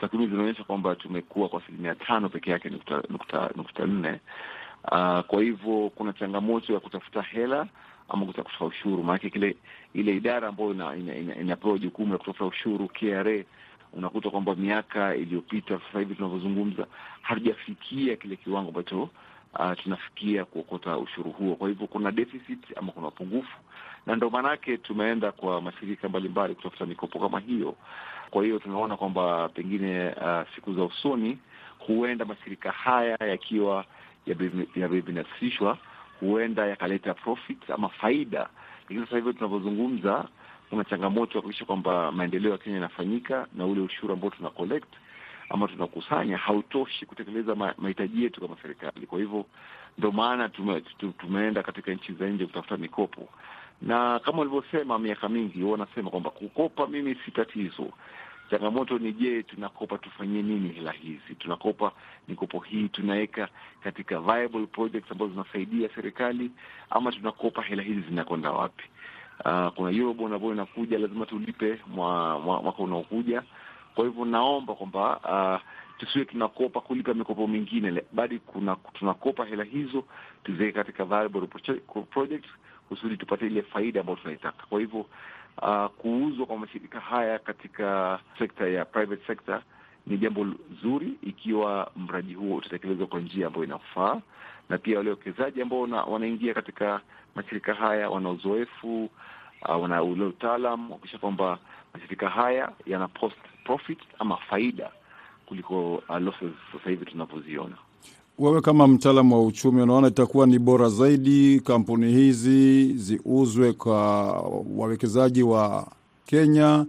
takwimu 0.00 0.26
zinaonyesha 0.28 0.64
kwamba 0.64 0.94
tumekuwa 0.94 1.48
kwa 1.48 1.62
asilimia 1.62 1.94
tano 1.94 2.28
peke 2.28 2.50
yake 2.50 2.68
nukta, 2.70 3.02
nukta, 3.08 3.50
nukta 3.56 3.86
nne. 3.86 4.20
Uh, 4.92 5.20
kwa 5.20 5.42
hivyo 5.42 5.90
kuna 5.94 6.12
changamoto 6.12 6.72
ya 6.72 6.80
kutafuta 6.80 7.22
hela 7.22 7.66
ama 8.08 8.26
kutafuta 8.26 8.64
ushuru, 8.64 9.02
maanake 9.04 9.30
kile 9.30 9.56
ile 9.94 10.16
idara 10.16 10.48
ambayo 10.48 10.70
ina, 10.72 10.96
ina, 10.96 11.14
ina, 11.16 11.36
inapewa 11.36 11.78
jukumu 11.78 12.12
la 12.12 12.18
kutafuta 12.18 12.44
ushuru 12.44 12.88
KRA, 12.88 13.44
unakuta 13.92 14.30
kwamba 14.30 14.54
miaka 14.54 15.14
iliyopita, 15.16 15.80
sasa 15.86 15.98
hivi 15.98 16.14
tunavyozungumza, 16.14 16.86
hatujafikia 17.22 18.16
kile 18.16 18.36
kiwango 18.36 18.68
ambacho 18.68 19.02
uh, 19.58 19.72
tunafikia 19.82 20.44
kuokota 20.44 20.98
ushuru 20.98 21.30
huo. 21.30 21.54
Kwa 21.54 21.68
hivyo 21.68 21.86
kuna 21.86 22.12
deficit 22.12 22.78
ama 22.78 22.92
kuna 22.92 23.08
upungufu, 23.08 23.56
na 24.08 24.16
ndo 24.16 24.30
maanake 24.30 24.76
tumeenda 24.76 25.32
kwa 25.32 25.60
mashirika 25.62 26.08
mbalimbali 26.08 26.54
kutafuta 26.54 26.86
mikopo 26.86 27.18
kama 27.20 27.40
hiyo. 27.40 27.74
Kwa 28.30 28.44
hiyo 28.44 28.58
tunaona 28.58 28.96
kwamba 28.96 29.48
pengine 29.48 30.08
uh, 30.08 30.54
siku 30.54 30.74
za 30.74 30.84
usoni 30.84 31.38
huenda 31.78 32.24
mashirika 32.24 32.70
haya 32.70 33.16
yakiwa 33.20 33.84
yamebinafsishwa 34.76 35.78
huenda 36.20 36.66
yakaleta 36.66 37.14
profit 37.14 37.70
ama 37.70 37.88
faida, 37.88 38.48
lakini 38.80 39.00
sasa 39.06 39.16
hivi 39.16 39.34
tunavyozungumza, 39.34 40.28
kuna 40.70 40.84
changamoto 40.84 41.38
ya 41.38 41.42
kuhakikisha 41.42 41.64
kwamba 41.64 42.12
maendeleo 42.12 42.52
ya 42.52 42.58
Kenya 42.58 42.74
yanafanyika 42.76 43.46
na 43.54 43.66
ule 43.66 43.80
ushuru 43.80 44.12
ambao 44.14 44.30
tuna 44.30 44.50
collect 44.50 44.92
ama 45.50 45.68
tunakusanya 45.68 46.36
hautoshi 46.36 47.06
kutekeleza 47.06 47.54
mahitaji 47.54 48.22
yetu 48.24 48.40
kama 48.40 48.56
serikali. 48.62 49.06
Kwa 49.06 49.18
hivyo 49.18 49.46
ndo 49.98 50.12
maana 50.12 50.48
tume, 50.48 50.80
tumeenda 51.18 51.62
katika 51.62 51.92
nchi 51.92 52.12
za 52.12 52.26
nje 52.26 52.46
kutafuta 52.46 52.76
mikopo, 52.76 53.28
na 53.82 54.18
kama 54.18 54.40
ulivyosema, 54.42 54.98
miaka 54.98 55.28
mingi 55.28 55.62
wanasema 55.62 56.10
kwamba 56.10 56.30
kukopa 56.30 56.86
mimi 56.86 57.14
si 57.24 57.30
tatizo 57.30 57.92
changamoto 58.50 58.98
ni 58.98 59.12
je, 59.12 59.42
tunakopa 59.42 59.98
tufanyie 59.98 60.42
nini 60.42 60.68
hela 60.68 60.92
hizi? 60.92 61.34
Tunakopa 61.38 61.92
mikopo 62.28 62.58
hii 62.58 62.88
tunaweka 62.88 63.48
katika 63.84 64.20
viable 64.20 64.66
projects 64.66 65.12
ambazo 65.12 65.30
zinasaidia 65.32 65.88
serikali, 65.94 66.50
ama 66.90 67.12
tunakopa 67.12 67.62
hela 67.62 67.82
hizi 67.82 68.00
zinakwenda 68.00 68.50
wapi? 68.50 68.84
Uh, 69.44 69.68
kuna 69.68 69.90
eurobond 69.90 70.34
ambayo 70.34 70.52
inakuja, 70.52 70.98
lazima 70.98 71.26
tulipe 71.26 71.78
mwaka 71.86 72.38
mwa, 72.38 72.62
mwa 72.62 72.74
unaokuja. 72.78 73.42
Kwa 73.94 74.04
hivyo 74.04 74.24
naomba 74.24 74.74
kwamba 74.74 75.16
uh, 75.18 75.68
tusiwe 75.98 76.24
tunakopa 76.24 76.80
kulipa 76.80 77.14
mikopo 77.14 77.46
mingine, 77.46 78.02
bali 78.12 78.40
tunakopa 78.94 79.44
hela 79.44 79.64
hizo 79.64 80.04
tuziweke 80.44 80.72
katika 80.72 81.04
viable 81.04 81.46
projects 82.10 82.48
kusudi 82.88 83.16
tupate 83.16 83.46
ile 83.46 83.62
faida 83.62 84.00
ambayo 84.00 84.18
tunaitaka. 84.18 84.66
Kwa 84.66 84.80
hivyo 84.80 85.06
Uh, 85.62 85.86
kuuzwa 85.86 86.46
kwa 86.46 86.58
mashirika 86.58 87.00
haya 87.00 87.38
katika 87.38 88.18
sekta 88.38 88.68
ya 88.68 88.84
private 88.84 89.26
sector 89.26 89.62
ni 90.06 90.18
jambo 90.18 90.46
zuri 90.82 91.12
ikiwa 91.22 91.90
mradi 91.96 92.34
huo 92.34 92.56
utatekelezwa 92.56 93.06
kwa 93.06 93.20
njia 93.20 93.46
ambayo 93.46 93.64
inafaa, 93.64 94.20
na 94.68 94.78
pia 94.78 94.98
wale 94.98 95.10
wawekezaji 95.10 95.62
ambao 95.62 95.80
wanaingia 95.82 96.54
katika 96.54 97.00
mashirika 97.34 97.74
haya 97.74 98.10
wana 98.10 98.30
uzoefu 98.30 99.04
uh, 99.68 99.82
wana 99.82 100.02
ule 100.02 100.24
utaalam 100.24 100.90
wakisha 100.92 101.18
kwamba 101.18 101.58
mashirika 101.94 102.28
haya 102.28 102.72
yana 102.86 103.08
post 103.08 103.36
profit 103.64 103.98
ama 104.18 104.36
faida 104.36 104.90
kuliko 105.46 105.94
uh, 105.94 106.16
losses 106.20 106.52
sasa 106.72 106.90
hivi 106.90 107.04
tunavyoziona. 107.04 107.76
Wewe 108.38 108.60
kama 108.60 108.88
mtaalamu 108.88 109.34
wa 109.34 109.44
uchumi, 109.46 109.82
unaona 109.82 110.08
itakuwa 110.08 110.46
ni 110.46 110.58
bora 110.58 110.88
zaidi 110.88 111.60
kampuni 111.60 112.12
hizi 112.12 112.92
ziuzwe 112.92 113.72
kwa 113.72 114.32
wawekezaji 114.76 115.42
wa 115.42 115.86
Kenya 116.26 116.86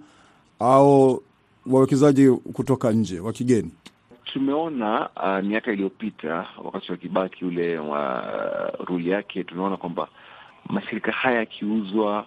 au 0.60 1.24
wawekezaji 1.66 2.30
kutoka 2.32 2.92
nje 2.92 3.20
wa 3.20 3.34
kigeni? 3.34 3.72
Tumeona 4.26 5.10
uh, 5.16 5.46
miaka 5.48 5.72
iliyopita 5.72 6.48
wakati 6.64 6.92
wa 6.92 6.98
Kibaki 6.98 7.46
ule 7.46 7.78
wa 7.80 8.24
uh, 8.80 8.86
ruli 8.88 9.10
yake, 9.10 9.44
tunaona 9.44 9.78
kwamba 9.78 10.08
mashirika 10.70 11.12
haya 11.12 11.38
yakiuzwa 11.40 12.26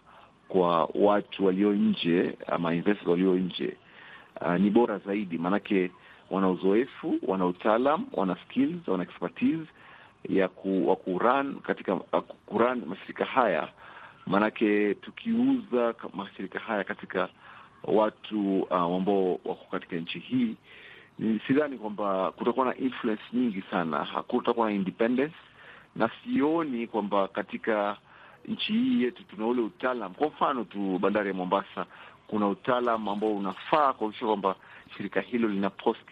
kwa 0.49 0.89
watu 0.95 1.47
walio 1.47 1.73
nje 1.73 2.37
ama 2.47 2.69
walio 3.07 3.35
nje 3.37 3.77
uh, 4.41 4.55
ni 4.61 4.71
bora 4.71 4.99
zaidi 4.99 5.39
maanake 5.39 5.91
wana 6.33 6.49
uzoefu, 6.51 7.19
wana 7.23 7.47
utaalam, 7.47 8.07
wana 8.13 8.37
skills, 8.45 8.89
wana 8.89 9.03
expertise 9.03 9.67
ya 10.29 10.49
ku, 10.49 10.89
wa 10.89 10.97
kuran 10.97 11.55
katika 11.61 11.97
kuran 12.47 12.83
mashirika 12.87 13.25
haya. 13.25 13.69
Maanake 14.27 14.95
tukiuza 14.95 15.95
mashirika 16.15 16.59
haya 16.59 16.85
katika 16.85 17.29
watu 17.85 18.61
uh, 18.63 18.73
ambao 18.73 19.31
wako 19.33 19.67
katika 19.71 19.97
nchi 19.97 20.19
hii, 20.19 20.57
sidhani 21.47 21.79
kwamba 21.79 22.33
kutakuwa 22.33 22.67
na 22.67 22.77
influence 22.77 23.23
nyingi 23.33 23.63
sana, 23.71 24.05
hakutakuwa 24.05 24.67
na 24.69 24.75
independence, 24.75 25.35
na 25.97 26.11
sioni 26.25 26.87
kwamba 26.87 27.29
katika 27.29 27.97
nchi 28.49 28.73
hii 28.73 29.03
yetu 29.03 29.23
tuna 29.25 29.47
ule 29.47 29.63
utaalam. 29.63 30.15
Kwa 30.15 30.27
mfano 30.29 30.65
tu 30.65 30.99
bandari 30.99 31.29
ya 31.29 31.35
Mombasa, 31.35 31.87
kuna 32.27 32.49
utaalam 32.49 33.09
ambao 33.09 33.37
unafaa 33.37 33.93
kuhakikisha 33.93 34.27
kwamba 34.27 34.57
shirika 34.97 35.21
hilo 35.21 35.49
lina 35.49 35.71
post 35.71 36.07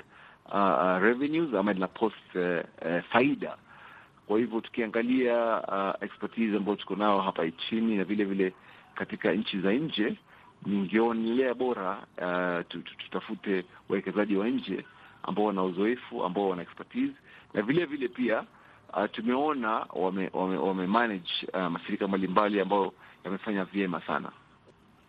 uh, 0.51 1.03
revenues 1.03 1.55
ama 1.55 1.73
lina 1.73 1.89
post 1.89 2.35
uh, 2.35 2.43
uh, 2.43 3.03
faida. 3.13 3.57
Kwa 4.27 4.39
hivyo 4.39 4.61
tukiangalia 4.61 5.63
uh, 5.69 6.03
expertise 6.03 6.57
ambayo 6.57 6.77
tuko 6.77 6.97
nao 6.97 7.21
hapa 7.21 7.45
nchini 7.45 7.97
na 7.97 8.05
vile 8.05 8.25
vile 8.25 8.53
katika 8.95 9.33
nchi 9.33 9.61
za 9.61 9.73
nje, 9.73 10.17
ningeonelea 10.67 11.55
bora 11.55 11.99
uh, 12.19 12.81
tutafute 12.99 13.65
wawekezaji 13.89 14.37
wa 14.37 14.49
nje 14.49 14.85
ambao 15.23 15.45
wana 15.45 15.63
uzoefu, 15.63 16.25
ambao 16.25 16.49
wana 16.49 16.63
expertise 16.63 17.15
na 17.55 17.63
vile 17.63 17.85
vile 17.87 18.09
pia 18.09 18.45
uh, 18.97 19.05
tumeona 19.13 19.87
wame, 19.93 20.31
wame, 20.33 20.57
wame 20.57 20.87
manage 20.87 21.31
uh, 21.55 21.61
mashirika 21.67 22.09
mbalimbali 22.09 22.61
ambayo 22.61 22.93
yamefanya 23.25 23.65
vyema 23.65 24.01
sana. 24.01 24.33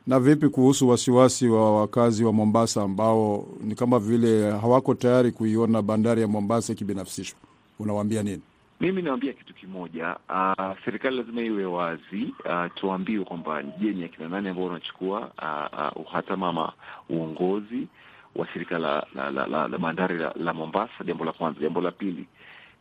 Na 0.08 0.20
vipi 0.20 0.50
kuhusu 0.50 0.90
wasiwasi 0.90 1.48
wa 1.48 1.80
wakazi 1.82 2.24
wa 2.24 2.34
Mombasa 2.34 2.82
ambao 2.84 3.46
ni 3.62 3.76
kama 3.76 4.00
vile 4.00 4.52
hawako 4.52 4.94
tayari 4.96 5.32
kuiona 5.32 5.82
bandari 5.82 6.22
ya 6.22 6.28
Mombasa 6.28 6.74
ikibinafsishwa? 6.74 7.40
Unawaambia 7.80 8.24
nini? 8.24 8.42
Mimi 8.80 9.02
naambia 9.02 9.34
kitu 9.34 9.54
kimoja. 9.54 10.16
Uh, 10.30 10.78
serikali 10.86 11.18
lazima 11.18 11.42
iwe 11.42 11.66
wazi, 11.66 12.34
uh, 12.46 12.66
tuambiwe 12.76 13.26
kwamba 13.26 13.64
je, 13.64 13.92
ni 13.94 14.04
akina 14.04 14.30
nani 14.30 14.50
ambao 14.50 14.66
wanachukua 14.66 15.20
uh, 15.20 15.80
uh, 15.98 16.06
uhatama 16.06 16.48
ama 16.50 16.74
uongozi 17.10 17.88
wa 18.36 18.48
shirika 18.48 18.80
la 18.80 19.08
la, 19.16 19.32
la, 19.32 19.48
la, 19.48 19.68
la 19.68 19.78
bandari 19.78 20.18
la, 20.18 20.34
la 20.36 20.54
Mombasa. 20.54 21.04
Jambo 21.06 21.26
la 21.26 21.32
kwanza. 21.34 21.60
Jambo 21.62 21.82
la 21.82 21.92
pili, 21.92 22.26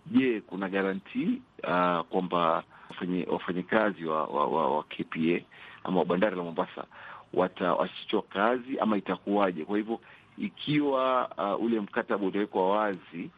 je, 0.06 0.40
kuna 0.40 0.68
garanti 0.68 1.42
uh, 1.64 2.00
kwamba 2.00 2.62
wafanyikazi 3.30 4.04
wa, 4.04 4.24
wa, 4.26 4.46
wa, 4.46 4.76
wa 4.76 4.82
KPA 4.84 5.40
ama 5.84 5.98
wa 5.98 6.04
bandari 6.04 6.36
la 6.36 6.42
Mombasa 6.42 6.84
watawachishwa 7.34 8.22
kazi 8.22 8.78
ama 8.80 8.96
itakuwaje? 8.96 9.64
Kwa 9.64 9.76
hivyo 9.76 10.00
ikiwa 10.38 11.28
uh, 11.56 11.64
ule 11.64 11.80
mkataba 11.80 12.26
utawekwa 12.26 12.70
wazi 12.70 13.30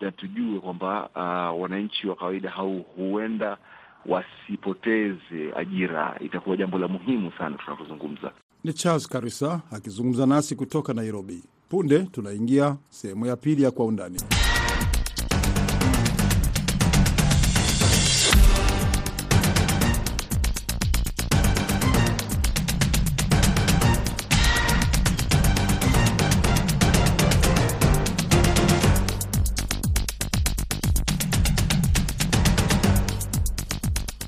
na 0.00 0.10
tujue 0.12 0.60
kwamba 0.60 1.08
uh, 1.14 1.62
wananchi 1.62 2.06
wa 2.08 2.16
kawaida 2.16 2.50
hau 2.50 2.78
huenda 2.96 3.58
wasipoteze 4.06 5.52
ajira, 5.56 6.16
itakuwa 6.20 6.56
jambo 6.56 6.78
la 6.78 6.88
muhimu 6.88 7.32
sana 7.38 7.56
tunapozungumza. 7.58 8.32
Ni 8.64 8.72
Charles 8.72 9.08
Karisa 9.08 9.60
akizungumza 9.72 10.26
nasi 10.26 10.56
kutoka 10.56 10.94
Nairobi. 10.94 11.44
Punde 11.68 11.98
tunaingia 11.98 12.76
sehemu 12.90 13.26
ya 13.26 13.36
pili 13.36 13.62
ya 13.62 13.70
Kwa 13.70 13.86
Undani. 13.86 14.18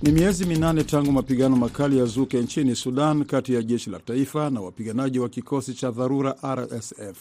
Ni 0.08 0.14
miezi 0.14 0.46
minane 0.46 0.84
tangu 0.84 1.12
mapigano 1.12 1.56
makali 1.56 1.98
ya 1.98 2.04
zuke 2.04 2.40
nchini 2.40 2.74
Sudan 2.74 3.24
kati 3.24 3.54
ya 3.54 3.62
jeshi 3.62 3.90
la 3.90 3.98
taifa 3.98 4.50
na 4.50 4.60
wapiganaji 4.60 5.18
wa 5.18 5.28
kikosi 5.28 5.74
cha 5.74 5.90
dharura 5.90 6.36
RSF. 6.54 7.18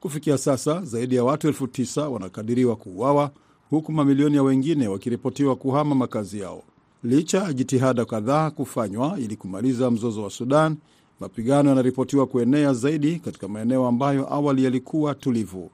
Kufikia 0.00 0.38
sasa 0.38 0.84
zaidi 0.84 1.14
ya 1.14 1.24
watu 1.24 1.48
elfu 1.48 1.66
tisa 1.66 2.08
wanakadiriwa 2.08 2.76
kuuawa 2.76 3.30
huku 3.70 3.92
mamilioni 3.92 4.36
ya 4.36 4.42
wengine 4.42 4.88
wakiripotiwa 4.88 5.56
kuhama 5.56 5.94
makazi 5.94 6.40
yao. 6.40 6.62
Licha 7.04 7.38
ya 7.38 7.52
jitihada 7.52 8.04
kadhaa 8.04 8.50
kufanywa 8.50 9.18
ili 9.20 9.36
kumaliza 9.36 9.90
mzozo 9.90 10.22
wa 10.22 10.30
Sudan, 10.30 10.76
mapigano 11.20 11.68
yanaripotiwa 11.68 12.26
kuenea 12.26 12.72
zaidi 12.74 13.18
katika 13.18 13.48
maeneo 13.48 13.86
ambayo 13.86 14.34
awali 14.34 14.64
yalikuwa 14.64 15.14
tulivu. 15.14 15.70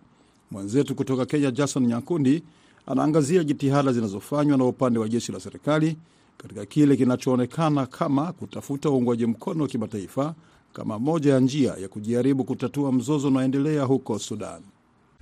Mwenzetu 0.50 0.94
kutoka 0.94 1.26
Kenya, 1.26 1.50
Jason 1.50 1.86
Nyakundi, 1.86 2.42
anaangazia 2.86 3.44
jitihada 3.44 3.92
zinazofanywa 3.92 4.58
na 4.58 4.64
upande 4.64 4.98
wa 4.98 5.08
jeshi 5.08 5.32
la 5.32 5.40
serikali 5.40 5.96
katika 6.38 6.66
kile 6.66 6.96
kinachoonekana 6.96 7.86
kama 7.86 8.32
kutafuta 8.32 8.90
uungwaji 8.90 9.26
mkono 9.26 9.62
wa 9.62 9.68
kimataifa 9.68 10.34
kama 10.72 10.98
moja 10.98 11.32
ya 11.34 11.40
njia 11.40 11.74
ya 11.74 11.88
kujaribu 11.88 12.44
kutatua 12.44 12.92
mzozo 12.92 13.28
unaoendelea 13.28 13.82
huko 13.82 14.18
Sudan. 14.18 14.62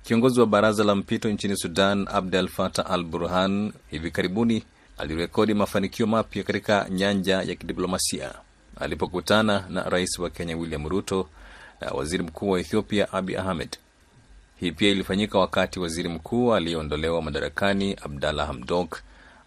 Kiongozi 0.03 0.39
wa 0.39 0.45
baraza 0.45 0.83
la 0.83 0.95
mpito 0.95 1.29
nchini 1.29 1.55
Sudan, 1.57 2.07
Abdel 2.11 2.47
Fattah 2.47 2.91
al 2.91 3.03
Burhan, 3.03 3.73
hivi 3.91 4.11
karibuni 4.11 4.63
alirekodi 4.97 5.53
mafanikio 5.53 6.07
mapya 6.07 6.43
katika 6.43 6.89
nyanja 6.89 7.41
ya 7.41 7.55
kidiplomasia 7.55 8.31
alipokutana 8.79 9.65
na 9.69 9.83
rais 9.89 10.19
wa 10.19 10.29
Kenya 10.29 10.57
William 10.57 10.87
Ruto 10.89 11.29
na 11.81 11.91
waziri 11.91 12.23
mkuu 12.23 12.49
wa 12.49 12.59
Ethiopia 12.59 13.13
Abi 13.13 13.35
Ahmed. 13.37 13.77
Hii 14.59 14.71
pia 14.71 14.89
ilifanyika 14.89 15.39
wakati 15.39 15.79
waziri 15.79 16.09
mkuu 16.09 16.53
aliyeondolewa 16.53 17.21
madarakani 17.21 17.95
Abdalla 18.03 18.45
Hamdok 18.45 18.99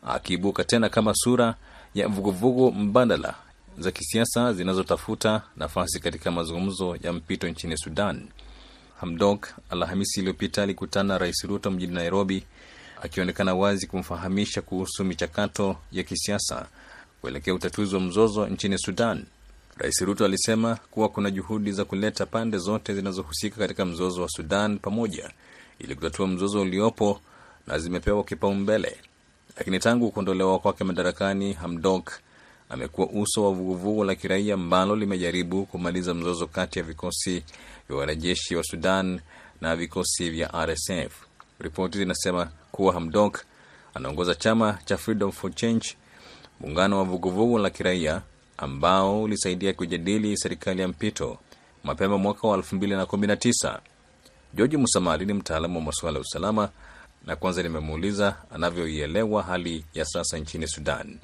akiibuka 0.07 0.65
tena 0.65 0.89
kama 0.89 1.15
sura 1.15 1.55
ya 1.95 2.09
vuguvugu 2.09 2.73
mbadala 2.73 3.35
za 3.79 3.91
kisiasa 3.91 4.53
zinazotafuta 4.53 5.43
nafasi 5.57 6.01
katika 6.01 6.31
mazungumzo 6.31 6.97
ya 7.03 7.13
mpito 7.13 7.49
nchini 7.49 7.77
Sudan. 7.79 8.29
Hamdok 9.01 9.49
Alhamisi 9.71 10.21
iliyopita 10.21 10.63
alikutana 10.63 11.09
na 11.09 11.19
rais 11.19 11.45
Ruto 11.45 11.71
mjini 11.71 11.95
Nairobi, 11.95 12.45
akionekana 13.03 13.55
wazi 13.55 13.87
kumfahamisha 13.87 14.63
kuhusu 14.63 15.05
michakato 15.05 15.77
ya 15.93 16.03
kisiasa 16.03 16.67
kuelekea 17.21 17.55
utatuzi 17.55 17.95
wa 17.95 18.01
mzozo 18.01 18.47
nchini 18.47 18.79
Sudan. 18.79 19.25
Rais 19.79 20.01
Ruto 20.01 20.25
alisema 20.25 20.79
kuwa 20.91 21.09
kuna 21.09 21.31
juhudi 21.31 21.73
za 21.73 21.85
kuleta 21.85 22.27
pande 22.27 22.59
zote 22.59 22.95
zinazohusika 22.95 23.57
katika 23.57 23.85
mzozo 23.85 24.23
wa 24.23 24.29
Sudan 24.29 24.79
pamoja 24.79 25.31
ili 25.79 25.95
kutatua 25.95 26.27
mzozo 26.27 26.61
uliopo 26.61 27.21
na 27.67 27.79
zimepewa 27.79 28.25
kipaumbele. 28.25 28.97
Lakini 29.57 29.79
tangu 29.79 30.11
kuondolewa 30.11 30.59
kwake 30.59 30.85
madarakani, 30.85 31.53
Hamdok 31.53 32.13
amekuwa 32.69 33.09
uso 33.09 33.45
wa 33.45 33.53
vuguvugu 33.53 34.05
la 34.05 34.15
kiraia 34.15 34.55
ambalo 34.55 34.97
limejaribu 34.97 35.67
kumaliza 35.67 36.15
mzozo 36.15 36.47
kati 36.47 36.79
ya 36.79 36.85
vikosi 36.85 37.43
vya 37.89 37.99
wanajeshi 37.99 38.57
wa 38.57 38.63
Sudan 38.65 39.21
na 39.61 39.77
vikosi 39.77 40.31
vya 40.31 40.67
RSF. 40.67 41.13
Ripoti 41.59 41.99
zinasema 41.99 42.49
kuwa 42.73 42.93
Hamdok 42.95 43.45
anaongoza 43.95 44.35
chama 44.35 44.79
cha 44.85 44.97
Freedom 44.97 45.33
for 45.33 45.55
Change, 45.55 45.97
muungano 46.61 46.99
wa 46.99 47.05
vuguvugu 47.05 47.59
la 47.59 47.71
kiraia 47.71 48.23
ambao 48.59 49.23
ulisaidia 49.23 49.73
kujadili 49.73 50.37
serikali 50.37 50.81
ya 50.83 50.89
mpito 50.89 51.39
mapema 51.85 52.19
mwaka 52.19 52.49
wa 52.49 52.57
2019. 52.59 53.79
George 54.55 54.77
Musamali 54.77 55.27
ni 55.27 55.33
mtaalamu 55.33 55.79
wa 55.79 55.85
masuala 55.85 56.15
ya 56.19 56.21
usalama 56.21 56.69
na 57.27 57.37
kwanza 57.37 57.63
nimemuuliza 57.63 58.37
anavyoielewa 58.51 59.43
hali 59.43 59.85
ya 59.95 60.05
sasa 60.05 60.39
nchini 60.39 60.67
Sudan. 60.67 61.19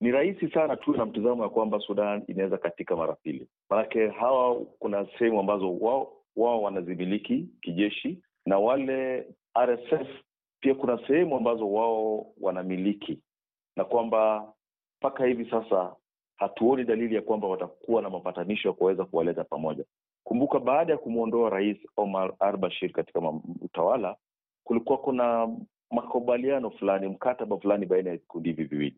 Ni 0.00 0.10
rahisi 0.10 0.48
sana 0.50 0.76
tu 0.76 0.92
na 0.92 1.06
mtizamo 1.06 1.42
ya 1.42 1.48
kwamba 1.48 1.80
Sudan 1.86 2.22
inaweza 2.28 2.58
katika 2.58 2.96
mara 2.96 3.12
pili, 3.12 3.46
manake 3.70 4.08
hawa 4.08 4.56
kuna 4.78 5.06
sehemu 5.18 5.40
ambazo 5.40 5.76
wao 5.78 6.12
wao 6.36 6.62
wanazimiliki 6.62 7.48
kijeshi 7.60 8.22
na 8.46 8.58
wale 8.58 9.26
RSF 9.58 10.08
pia 10.60 10.74
kuna 10.74 11.06
sehemu 11.06 11.36
ambazo 11.36 11.72
wao 11.72 12.26
wanamiliki, 12.40 13.18
na 13.76 13.84
kwamba 13.84 14.52
mpaka 15.00 15.26
hivi 15.26 15.50
sasa 15.50 15.96
hatuoni 16.36 16.84
dalili 16.84 17.14
ya 17.14 17.22
kwamba 17.22 17.48
watakuwa 17.48 18.02
na 18.02 18.10
mapatanisho 18.10 18.68
ya 18.68 18.74
kuweza 18.74 19.04
kuwaleta 19.04 19.44
pamoja. 19.44 19.84
Kumbuka, 20.24 20.60
baada 20.60 20.92
ya 20.92 20.98
kumwondoa 20.98 21.50
Rais 21.50 21.76
Omar 21.96 22.34
al-Bashir 22.38 22.92
katika 22.92 23.20
utawala, 23.60 24.16
kulikuwa 24.64 24.98
kuna 24.98 25.48
makubaliano 25.90 26.70
fulani, 26.70 27.08
mkataba 27.08 27.58
fulani 27.58 27.86
baina 27.86 28.10
ya 28.10 28.16
vikundi 28.16 28.48
hivi 28.48 28.64
viwili, 28.64 28.96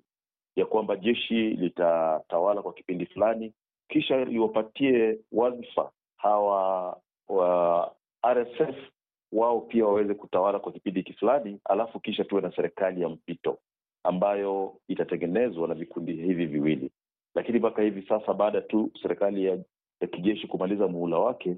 ya 0.57 0.67
kwamba 0.67 0.97
jeshi 0.97 1.35
litatawala 1.51 2.63
kwa 2.63 2.73
kipindi 2.73 3.07
fulani, 3.07 3.53
kisha 3.89 4.25
liwapatie 4.25 5.19
wadhifa 5.33 5.91
hawa 6.17 7.01
wa 7.29 7.93
RSF 8.33 8.77
wao 9.33 9.61
pia 9.61 9.87
waweze 9.87 10.15
kutawala 10.15 10.59
kwa 10.59 10.73
kipindi 10.73 11.13
fulani, 11.13 11.61
alafu 11.65 12.01
kisha 12.01 12.25
tuwe 12.25 12.43
na 12.43 12.53
serikali 12.57 13.01
ya 13.03 13.09
mpito 13.09 13.59
ambayo 14.05 14.75
itatengenezwa 14.89 15.69
na 15.69 15.75
vikundi 15.75 16.13
hivi 16.13 16.47
viwili. 16.47 16.91
Lakini 17.35 17.59
mpaka 17.59 17.83
hivi 17.83 18.03
sasa, 18.09 18.35
baada 18.35 18.61
tu 18.61 18.91
serikali 19.03 19.45
ya, 19.45 19.59
ya 20.01 20.09
kijeshi 20.09 20.47
kumaliza 20.47 20.89
muhula 20.89 21.19
wake, 21.19 21.57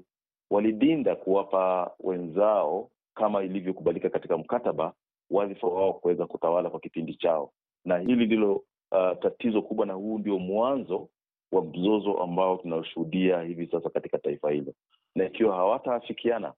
walidinda 0.49 1.15
kuwapa 1.15 1.91
wenzao 1.99 2.89
kama 3.19 3.43
ilivyokubalika 3.43 4.09
katika 4.09 4.37
mkataba 4.37 4.93
wadhifa 5.29 5.67
wao 5.67 5.93
kuweza 5.93 6.25
kutawala 6.25 6.69
kwa 6.69 6.79
kipindi 6.79 7.15
chao, 7.15 7.51
na 7.85 7.97
hili 7.97 8.25
ndilo 8.25 8.55
uh, 8.91 9.19
tatizo 9.21 9.61
kubwa, 9.61 9.85
na 9.85 9.93
huu 9.93 10.17
ndio 10.19 10.39
mwanzo 10.39 11.09
wa 11.51 11.61
mzozo 11.65 12.13
ambao 12.23 12.57
tunaoshuhudia 12.57 13.41
hivi 13.41 13.67
sasa 13.67 13.89
katika 13.89 14.17
taifa 14.17 14.51
hilo, 14.51 14.73
na 15.15 15.25
ikiwa 15.25 15.55
hawataafikiana 15.55 16.53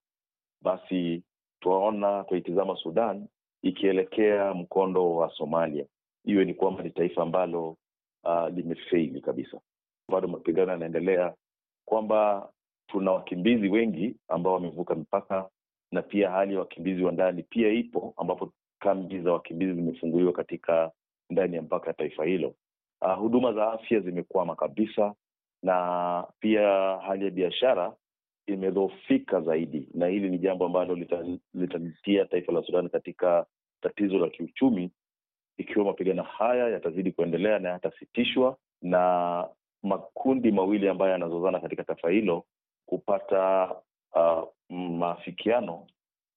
basi 0.62 1.22
tunaona 1.60 2.24
twaitizama 2.24 2.76
Sudan 2.76 3.28
ikielekea 3.62 4.54
mkondo 4.54 5.14
wa 5.16 5.30
Somalia, 5.30 5.86
iwe 6.24 6.44
ni 6.44 6.54
kwamba 6.54 6.82
ni 6.82 6.90
taifa 6.90 7.22
ambalo 7.22 7.76
uh, 8.24 8.48
limefeili 8.54 9.20
kabisa. 9.20 9.60
Bado 10.08 10.28
mapigano 10.28 10.72
yanaendelea, 10.72 11.34
kwamba 11.88 12.48
tuna 12.86 13.12
wakimbizi 13.12 13.68
wengi 13.68 14.16
ambao 14.28 14.52
wamevuka 14.54 14.94
mipaka, 14.94 15.48
na 15.92 16.02
pia 16.02 16.30
hali 16.30 16.54
ya 16.54 16.60
wakimbizi 16.60 17.02
wa 17.04 17.12
ndani 17.12 17.42
pia 17.42 17.68
ipo, 17.68 18.14
ambapo 18.16 18.52
kambi 18.78 19.20
za 19.20 19.32
wakimbizi 19.32 19.74
zimefunguliwa 19.74 20.32
katika 20.32 20.90
ndani 21.30 21.56
ya 21.56 21.62
mpaka 21.62 21.86
ya 21.86 21.94
taifa 21.94 22.24
hilo. 22.24 22.54
Uh, 23.00 23.14
huduma 23.18 23.52
za 23.52 23.72
afya 23.72 24.00
zimekwama 24.00 24.56
kabisa, 24.56 25.14
na 25.62 26.26
pia 26.40 26.68
hali 27.06 27.24
ya 27.24 27.30
biashara 27.30 27.92
imedhoofika 28.46 29.40
zaidi, 29.40 29.88
na 29.94 30.06
hili 30.06 30.28
ni 30.30 30.38
jambo 30.38 30.66
ambalo 30.66 30.94
litalitia 31.54 32.24
taifa 32.24 32.52
la 32.52 32.62
Sudan 32.62 32.88
katika 32.88 33.46
tatizo 33.80 34.18
la 34.18 34.28
kiuchumi, 34.28 34.90
ikiwa 35.58 35.84
mapigano 35.84 36.22
haya 36.22 36.68
yatazidi 36.68 37.12
kuendelea 37.12 37.58
na 37.58 37.68
yatasitishwa 37.68 38.56
na 38.82 39.48
makundi 39.82 40.52
mawili 40.52 40.88
ambayo 40.88 41.12
yanazozana 41.12 41.60
katika 41.60 41.84
taifa 41.84 42.10
hilo 42.10 42.44
kupata 42.86 43.74
uh, 44.14 44.48
maafikiano 44.72 45.86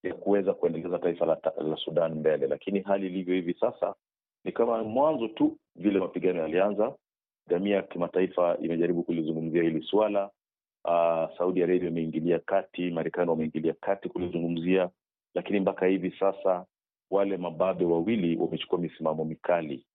ya 0.03 0.13
kuweza 0.13 0.53
kuendeleza 0.53 0.99
taifa 0.99 1.25
la, 1.25 1.37
la 1.57 1.75
Sudan 1.77 2.13
mbele. 2.13 2.47
Lakini 2.47 2.79
hali 2.79 3.07
ilivyo 3.07 3.35
hivi 3.35 3.53
sasa 3.53 3.95
ni 4.43 4.51
kama 4.51 4.83
mwanzo 4.83 5.27
tu 5.27 5.57
vile 5.75 5.99
mapigano 5.99 6.39
yalianza. 6.41 6.95
Jamii 7.49 7.71
ya 7.71 7.81
kimataifa 7.81 8.57
imejaribu 8.61 9.03
kulizungumzia 9.03 9.63
hili 9.63 9.81
swala. 9.83 10.29
Uh, 10.85 11.37
Saudi 11.37 11.63
Arabia 11.63 11.87
imeingilia 11.89 12.39
kati, 12.39 12.91
Marekani 12.91 13.29
wameingilia 13.29 13.73
kati 13.73 14.09
kulizungumzia, 14.09 14.89
lakini 15.35 15.59
mpaka 15.59 15.85
hivi 15.85 16.11
sasa 16.19 16.65
wale 17.11 17.37
mababe 17.37 17.85
wawili 17.85 18.37
wamechukua 18.37 18.79
misimamo 18.79 19.25
mikali 19.25 19.85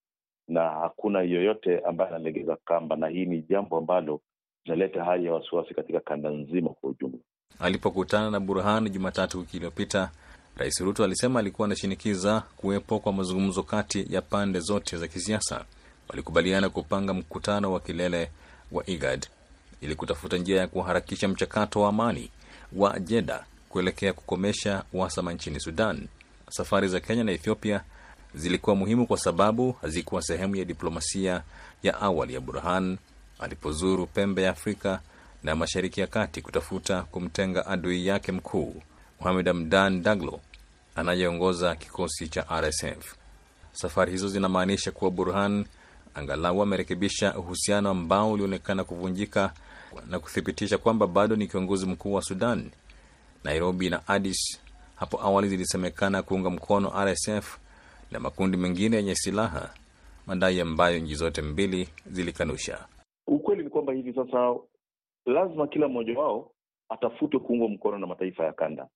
na 0.48 0.68
hakuna 0.70 1.20
yoyote 1.22 1.79
ambaye 1.79 2.11
analegeza 2.11 2.57
kamba, 2.64 2.96
na 2.96 3.09
hii 3.09 3.26
ni 3.26 3.42
jambo 3.42 3.76
ambalo 3.79 4.20
linaleta 4.64 5.05
hali 5.05 5.24
ya 5.26 5.33
wasiwasi 5.33 5.74
katika 5.74 6.00
kanda 6.00 6.31
nzima 6.31 6.70
kwa 6.70 6.90
ujumla. 6.90 7.18
Alipokutana 7.59 8.31
na 8.31 8.41
Burhan 8.41 8.89
Jumatatu 8.91 9.39
wiki 9.39 9.57
iliyopita, 9.57 10.11
Rais 10.57 10.81
Ruto 10.81 11.05
alisema 11.05 11.41
alikuwa 11.41 11.67
anashinikiza 11.67 12.41
kuwepo 12.57 12.99
kwa 12.99 13.13
mazungumzo 13.13 13.63
kati 13.63 14.07
ya 14.15 14.23
pande 14.23 14.61
zote 14.61 14.97
za 14.97 15.09
kisiasa. 15.09 15.65
Walikubaliana 16.09 16.69
kupanga 16.71 17.15
mkutano 17.15 17.73
wa 17.73 17.81
kilele 17.81 18.31
wa 18.73 18.91
IGAD 18.91 19.27
ili 19.81 19.95
kutafuta 19.95 20.37
njia 20.39 20.61
ya 20.61 20.67
kuharakisha 20.69 21.29
mchakato 21.29 21.81
wa 21.81 21.89
amani 21.89 22.31
wa 22.73 22.99
Jeda 23.01 23.45
kuelekea 23.69 24.13
kukomesha 24.13 24.85
uhasama 24.93 25.33
nchini 25.33 25.61
Sudan. 25.61 26.07
Safari 26.51 26.89
za 26.89 27.01
Kenya 27.01 27.25
na 27.25 27.33
Ethiopia 27.33 27.81
zilikuwa 28.35 28.77
muhimu 28.77 29.07
kwa 29.07 29.19
sababu 29.19 29.73
hazikuwa 29.73 30.23
sehemu 30.23 30.57
ya 30.57 30.65
diplomasia 30.65 31.43
ya 31.83 32.01
awali 32.01 32.35
ya 32.35 32.41
Burhan 32.41 32.99
alipozuru 33.39 34.07
pembe 34.07 34.43
ya 34.43 34.51
Afrika 34.51 35.01
na 35.42 35.57
Mashariki 35.57 36.00
ya 36.00 36.07
Kati 36.07 36.42
kutafuta 36.42 37.03
kumtenga 37.03 37.66
adui 37.66 38.07
yake 38.07 38.33
mkuu 38.33 38.83
Mohamed 39.20 39.46
Hamdan 39.46 40.03
Daglo 40.03 40.40
anayeongoza 40.94 41.76
kikosi 41.76 42.29
cha 42.29 42.46
RSF. 42.61 43.14
Safari 43.72 44.12
hizo 44.12 44.29
zinamaanisha 44.29 44.90
kuwa 44.92 45.11
Burhan 45.11 45.64
angalau 46.14 46.62
amerekebisha 46.62 47.35
uhusiano 47.38 47.90
ambao 47.90 48.33
ulionekana 48.33 48.85
kuvunjika 48.85 49.53
na 50.09 50.18
kuthibitisha 50.18 50.79
kwamba 50.79 51.07
bado 51.07 51.37
ni 51.37 51.46
kiongozi 51.46 51.87
mkuu 51.87 52.12
wa 52.12 52.22
Sudan. 52.22 52.70
Nairobi 53.44 53.90
na 53.90 54.09
Addis 54.09 54.61
hapo 54.96 55.20
awali 55.22 55.48
zilisemekana 55.48 56.22
kuunga 56.22 56.50
mkono 56.50 56.92
RSF 57.05 57.59
na 58.11 58.20
makundi 58.20 58.57
mengine 58.57 58.96
yenye 58.96 59.14
silaha, 59.14 59.74
madai 60.26 60.61
ambayo 60.61 60.98
nchi 60.98 61.14
zote 61.14 61.42
mbili 61.42 61.88
zilikanusha. 62.07 62.85
Ukweli 63.26 63.64
ni 63.64 63.70
kwamba 63.70 63.92
hivi 63.92 64.14
sasa 64.14 64.55
lazima 65.31 65.66
kila 65.66 65.88
mmoja 65.88 66.19
wao 66.19 66.51
atafutwe 66.88 67.40
kuungwa 67.40 67.69
mkono 67.69 67.99
na 67.99 68.07
mataifa 68.07 68.45
ya 68.45 68.53
kanda, 68.53 68.88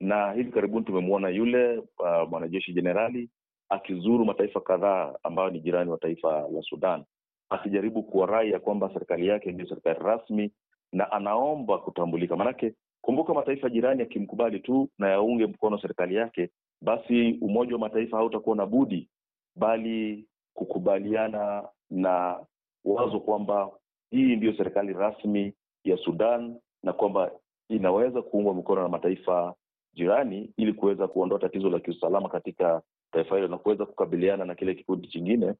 na 0.00 0.32
hivi 0.32 0.52
karibuni 0.52 0.84
tumemwona 0.84 1.28
yule 1.28 1.78
uh, 1.78 2.28
mwanajeshi 2.30 2.72
jenerali 2.72 3.30
akizuru 3.68 4.24
mataifa 4.24 4.60
kadhaa 4.60 5.14
ambayo 5.22 5.50
ni 5.50 5.60
jirani 5.60 5.90
wa 5.90 5.98
taifa 5.98 6.28
la 6.52 6.62
Sudan, 6.62 7.04
akijaribu 7.50 8.02
kuwarai 8.02 8.50
ya 8.50 8.60
kwamba 8.60 8.90
serikali 8.92 9.26
yake 9.26 9.52
ndio 9.52 9.66
serikali 9.68 9.98
rasmi 9.98 10.50
na 10.92 11.12
anaomba 11.12 11.78
kutambulika. 11.78 12.36
Maanake 12.36 12.74
kumbuka, 13.00 13.34
mataifa 13.34 13.70
jirani 13.70 14.00
yakimkubali 14.00 14.60
tu 14.60 14.88
na 14.98 15.08
yaunge 15.10 15.46
mkono 15.46 15.78
serikali 15.78 16.14
yake, 16.14 16.50
basi 16.80 17.38
Umoja 17.40 17.72
wa 17.72 17.78
Mataifa 17.78 18.16
hautakuwa 18.16 18.56
na 18.56 18.66
budi 18.66 19.08
bali 19.56 20.26
kukubaliana 20.54 21.68
na 21.90 22.40
wazo 22.84 23.20
kwamba 23.20 23.70
hii 24.10 24.36
ndiyo 24.36 24.56
serikali 24.56 24.92
rasmi 24.92 25.54
ya 25.84 25.96
Sudan 25.96 26.56
na 26.82 26.92
kwamba 26.92 27.30
inaweza 27.68 28.22
kuungwa 28.22 28.54
mkono 28.54 28.82
na 28.82 28.88
mataifa 28.88 29.54
jirani 29.94 30.50
ili 30.56 30.72
kuweza 30.72 31.08
kuondoa 31.08 31.38
tatizo 31.38 31.70
la 31.70 31.80
kiusalama 31.80 32.28
katika 32.28 32.82
taifa 33.12 33.34
hilo 33.36 33.48
na 33.48 33.58
kuweza 33.58 33.86
kukabiliana 33.86 34.44
na 34.44 34.54
kile 34.54 34.74
kikundi 34.74 35.08
chingine 35.08 35.54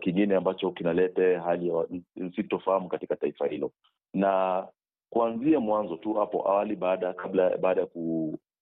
kingine 0.00 0.36
ambacho 0.36 0.70
kinaleta 0.70 1.40
hali 1.40 1.68
ya 1.68 1.86
nsitofahamu 2.16 2.88
katika 2.88 3.16
taifa 3.16 3.46
hilo. 3.46 3.72
Na 4.14 4.66
kuanzia 5.10 5.60
mwanzo 5.60 5.96
tu 5.96 6.14
hapo 6.14 6.48
awali, 6.48 6.76
baada 6.76 7.12
kabla 7.12 7.56
baada 7.58 7.80
ya 7.80 7.88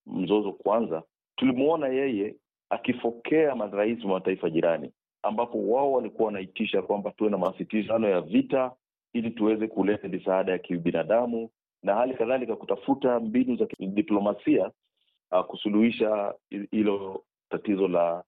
mzozo 0.06 0.52
kuanza, 0.52 1.02
tulimwona 1.36 1.88
yeye 1.88 2.34
akifokea 2.70 3.54
marais 3.54 4.04
wa 4.04 4.10
mataifa 4.10 4.50
jirani, 4.50 4.92
ambapo 5.22 5.68
wao 5.70 5.92
walikuwa 5.92 6.26
wanaitisha 6.26 6.82
kwamba 6.82 7.10
tuwe 7.10 7.30
na 7.30 7.38
masitizano 7.38 8.08
ya 8.08 8.20
vita 8.20 8.72
ili 9.12 9.30
tuweze 9.30 9.66
kuleta 9.68 10.08
misaada 10.08 10.52
ya 10.52 10.58
kibinadamu 10.58 11.50
na 11.82 11.94
hali 11.94 12.14
kadhalika 12.14 12.56
kutafuta 12.56 13.20
mbinu 13.20 13.56
za 13.56 13.66
diplomasia 13.78 14.70
uh, 15.32 15.40
kusuluhisha 15.46 16.34
hilo 16.70 17.24
tatizo 17.50 17.88
la 17.88 18.24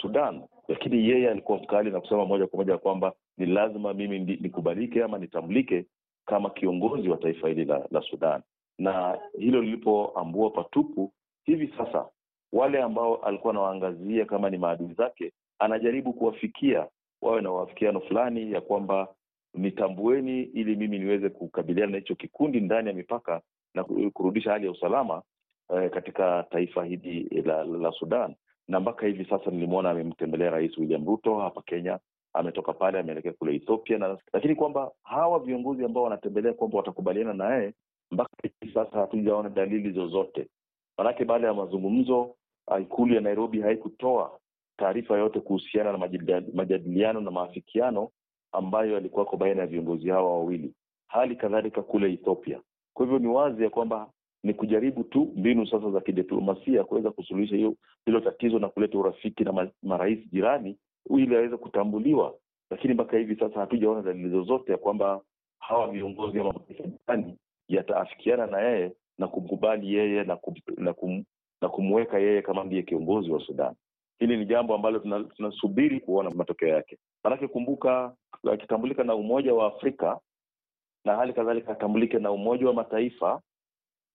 Sudan. 0.00 0.42
Lakini 0.68 1.08
yeye 1.08 1.30
alikuwa 1.30 1.58
mkali 1.58 1.90
na 1.90 2.00
kusema 2.00 2.26
moja 2.26 2.46
kwa 2.46 2.56
moja 2.56 2.78
kwamba 2.78 3.12
ni 3.38 3.46
lazima 3.46 3.94
mimi 3.94 4.18
nikubalike 4.18 5.04
ama 5.04 5.18
nitambulike 5.18 5.86
kama 6.26 6.50
kiongozi 6.50 7.08
wa 7.08 7.16
taifa 7.16 7.48
hili 7.48 7.64
la, 7.64 7.86
la 7.90 8.02
Sudan. 8.02 8.42
Na 8.78 9.18
hilo 9.38 9.62
lilipoambua 9.62 10.50
patupu, 10.50 11.12
hivi 11.44 11.74
sasa 11.78 12.06
wale 12.52 12.82
ambao 12.82 13.16
alikuwa 13.16 13.52
anawaangazia 13.52 14.24
kama 14.24 14.50
ni 14.50 14.58
maadui 14.58 14.94
zake, 14.94 15.32
anajaribu 15.58 16.12
kuwafikia 16.12 16.86
wawe 17.22 17.40
na 17.42 17.52
uafikiano 17.52 18.00
fulani 18.00 18.52
ya 18.52 18.60
kwamba 18.60 19.08
nitambueni 19.54 20.42
ili 20.42 20.76
mimi 20.76 20.98
niweze 20.98 21.28
kukabiliana 21.28 21.92
na 21.92 21.98
hicho 21.98 22.14
kikundi 22.14 22.60
ndani 22.60 22.88
ya 22.88 22.94
mipaka 22.94 23.40
na 23.74 23.84
kurudisha 23.84 24.50
hali 24.52 24.66
ya 24.66 24.72
usalama 24.72 25.22
eh, 25.74 25.90
katika 25.90 26.46
taifa 26.50 26.84
hili 26.84 27.42
la, 27.44 27.64
la 27.64 27.92
Sudan. 27.92 28.34
Na 28.68 28.80
mpaka 28.80 29.06
hivi 29.06 29.24
sasa 29.24 29.50
nilimwona 29.50 29.90
amemtembelea 29.90 30.50
Rais 30.50 30.78
William 30.78 31.06
Ruto 31.06 31.38
hapa 31.38 31.62
Kenya, 31.62 31.98
ametoka 32.32 32.72
pale 32.72 32.98
ameelekea 32.98 33.32
kule 33.32 33.54
Ethiopia 33.56 33.98
na, 33.98 34.18
lakini 34.32 34.54
kwamba 34.54 34.90
hawa 35.02 35.38
viongozi 35.38 35.84
ambao 35.84 36.02
wanatembelea 36.02 36.52
kwamba 36.52 36.76
watakubaliana 36.78 37.34
naye, 37.34 37.72
mpaka 38.10 38.30
hivi 38.42 38.74
sasa 38.74 38.98
hatujaona 38.98 39.48
dalili 39.48 39.90
zozote. 39.90 40.48
Manake 40.98 41.24
baada 41.24 41.46
ya 41.46 41.54
mazungumzo, 41.54 42.34
ikulu 42.80 43.14
ya 43.14 43.20
Nairobi 43.20 43.60
haikutoa 43.60 44.38
taarifa 44.76 45.14
yoyote 45.14 45.40
kuhusiana 45.40 45.92
na 45.92 45.98
majadiliano 46.54 47.20
na 47.20 47.30
maafikiano 47.30 48.10
ambayo 48.52 48.92
yalikuwako 48.92 49.36
baina 49.36 49.60
ya 49.60 49.66
viongozi 49.66 50.08
hawa 50.08 50.30
wawili, 50.38 50.74
hali 51.08 51.36
kadhalika 51.36 51.82
kule 51.82 52.12
Ethiopia. 52.12 52.60
Kwa 52.94 53.04
hivyo 53.06 53.18
ni 53.18 53.26
wazi 53.28 53.62
ya 53.62 53.70
kwamba 53.70 54.10
ni 54.42 54.54
kujaribu 54.54 55.04
tu 55.04 55.32
mbinu 55.36 55.66
sasa 55.66 55.90
za 55.90 56.00
kidiplomasia 56.00 56.84
kuweza 56.84 57.10
kusuluhisha 57.10 57.56
hiyo 57.56 57.74
hilo 58.06 58.20
tatizo 58.20 58.58
na 58.58 58.68
kuleta 58.68 58.98
urafiki 58.98 59.44
na 59.44 59.52
ma, 59.52 59.68
marais 59.82 60.18
jirani 60.32 60.76
ili 61.16 61.36
aweze 61.36 61.56
kutambuliwa, 61.56 62.34
lakini 62.70 62.94
mpaka 62.94 63.18
hivi 63.18 63.36
sasa 63.36 63.60
hatujaona 63.60 64.02
dalili 64.02 64.30
zozote 64.30 64.72
ya 64.72 64.78
kwamba 64.78 65.20
hawa 65.58 65.88
viongozi 65.90 66.38
wa 66.38 66.44
mataifa 66.52 66.84
jirani 66.84 67.36
yataafikiana 67.68 68.46
na 68.46 68.60
yeye 68.60 68.92
na 69.18 69.28
kumkubali 69.28 69.94
yeye 69.94 70.24
na, 70.24 70.36
kum, 70.36 70.54
na, 70.76 70.92
kum, 70.92 71.24
na 71.62 71.68
kumweka 71.68 72.18
yeye 72.18 72.42
kama 72.42 72.64
ndiye 72.64 72.82
kiongozi 72.82 73.30
wa 73.30 73.40
Sudan. 73.40 73.74
Hili 74.18 74.36
ni 74.36 74.46
jambo 74.46 74.74
ambalo 74.74 74.98
tunasubiri 75.36 76.00
kuona 76.00 76.30
matokeo 76.30 76.68
yake. 76.68 76.98
Maanake 77.24 77.48
kumbuka, 77.48 78.14
akitambulika 78.52 79.04
na 79.04 79.14
Umoja 79.14 79.54
wa 79.54 79.66
Afrika 79.66 80.18
na 81.04 81.16
hali 81.16 81.32
kadhalika 81.32 81.72
atambulike 81.72 82.18
na 82.18 82.32
Umoja 82.32 82.66
wa 82.66 82.72
Mataifa 82.74 83.40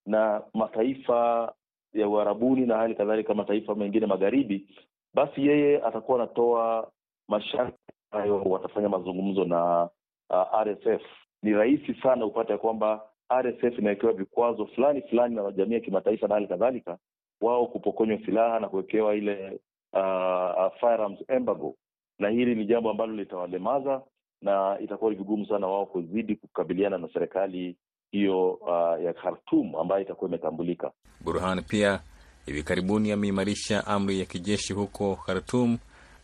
na 0.06 0.42
mataifa 0.54 1.54
ya 1.94 2.08
Uarabuni 2.08 2.66
na 2.66 2.78
hali 2.78 2.96
kadhalika 2.96 3.34
mataifa 3.34 3.76
mengine 3.76 4.06
magharibi, 4.06 4.68
basi 5.14 5.48
yeye 5.48 5.82
atakuwa 5.84 6.18
anatoa 6.18 6.92
masharti 7.28 7.78
ambayo 8.12 8.42
watafanya 8.42 8.90
mazungumzo 8.90 9.46
na 9.46 9.90
uh, 10.30 10.62
RSF. 10.64 11.02
Ni 11.44 11.52
rahisi 11.54 11.94
sana 11.94 12.26
upate 12.26 12.52
ya 12.52 12.58
kwamba 12.58 13.10
RSF 13.42 13.80
inawekewa 13.80 14.14
vikwazo 14.14 14.66
fulani 14.66 15.02
fulani 15.02 15.36
na 15.36 15.52
jamii 15.52 15.74
ya 15.74 15.80
kimataifa 15.80 16.28
na 16.28 16.34
hali 16.34 16.48
kadhalika, 16.48 16.98
wao 17.42 17.68
kupokonywa 17.68 18.18
silaha 18.26 18.60
na 18.60 18.70
kuwekewa 18.70 19.16
ile 19.16 19.60
uh, 19.94 20.80
firearms 20.80 21.20
embargo, 21.28 21.76
na 22.20 22.30
hili 22.30 22.56
ni 22.56 22.66
jambo 22.66 22.92
ambalo 22.92 23.14
litawalemaza 23.16 24.02
na 24.42 24.78
itakuwa 24.80 25.12
vigumu 25.12 25.46
sana 25.46 25.68
wao 25.68 25.86
kuzidi 25.86 26.36
kukabiliana 26.36 26.98
na 26.98 27.10
serikali 27.14 27.76
hiyo 28.12 28.52
uh, 28.52 29.04
ya 29.04 29.14
Khartum 29.14 29.76
ambayo 29.76 30.02
itakuwa 30.02 30.28
imetambulika. 30.30 30.92
Burhan 31.22 31.62
pia 31.64 32.00
hivi 32.46 32.64
karibuni 32.64 33.12
ameimarisha 33.12 33.88
amri 33.88 34.20
ya 34.20 34.26
kijeshi 34.26 34.74
huko 34.74 35.16
Khartum 35.16 35.78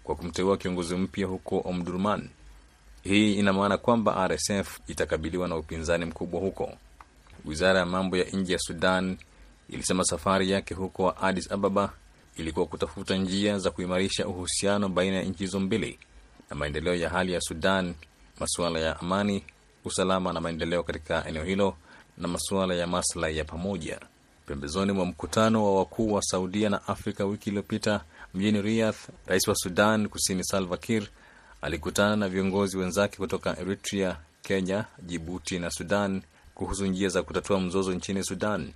kwa 0.03 0.15
kumteua 0.15 0.57
kiongozi 0.57 0.95
mpya 0.95 1.27
huko 1.27 1.61
Omdurman. 1.65 2.29
Hii 3.03 3.33
ina 3.33 3.53
maana 3.53 3.77
kwamba 3.77 4.27
RSF 4.27 4.79
itakabiliwa 4.87 5.47
na 5.47 5.57
upinzani 5.57 6.05
mkubwa 6.05 6.39
huko. 6.39 6.69
Wizara 7.45 7.79
ya 7.79 7.85
mambo 7.85 8.17
ya 8.17 8.25
nje 8.33 8.53
ya 8.53 8.59
Sudan 8.59 9.17
ilisema 9.69 10.03
safari 10.03 10.51
yake 10.51 10.73
huko 10.73 11.13
Addis 11.21 11.51
Ababa 11.51 11.93
ilikuwa 12.39 12.65
kutafuta 12.65 13.15
njia 13.15 13.59
za 13.59 13.71
kuimarisha 13.71 14.27
uhusiano 14.27 14.89
baina 14.89 15.15
ya 15.15 15.23
nchi 15.23 15.39
hizo 15.43 15.59
mbili 15.59 15.99
na 16.49 16.55
maendeleo 16.55 16.95
ya 16.95 17.09
hali 17.09 17.33
ya 17.33 17.41
Sudan, 17.41 17.93
masuala 18.39 18.79
ya 18.79 18.99
amani, 18.99 19.43
usalama 19.85 20.33
na 20.33 20.41
maendeleo 20.41 20.83
katika 20.83 21.27
eneo 21.27 21.43
hilo 21.43 21.75
na 22.17 22.27
masuala 22.27 22.75
ya 22.75 22.87
maslahi 22.87 23.37
ya 23.37 23.43
pamoja. 23.45 23.99
Pembezoni 24.45 24.91
mwa 24.91 25.05
mkutano 25.05 25.65
wa 25.65 25.75
wakuu 25.79 26.13
wa 26.13 26.21
Saudia 26.21 26.69
na 26.69 26.87
Afrika 26.87 27.25
wiki 27.25 27.49
iliyopita 27.49 28.01
mjini 28.33 28.61
Riyadh, 28.61 28.95
rais 29.27 29.47
wa 29.47 29.55
Sudan 29.55 30.07
Kusini 30.09 30.43
Salva 30.43 30.77
Kiir 30.77 31.07
alikutana 31.61 32.15
na 32.15 32.29
viongozi 32.29 32.77
wenzake 32.77 33.17
kutoka 33.17 33.59
Eritrea, 33.59 34.17
Kenya, 34.41 34.85
Jibuti 35.03 35.59
na 35.59 35.71
Sudan 35.71 36.21
kuhusu 36.55 36.85
njia 36.85 37.09
za 37.09 37.23
kutatua 37.23 37.59
mzozo 37.59 37.93
nchini 37.93 38.23
Sudan. 38.23 38.71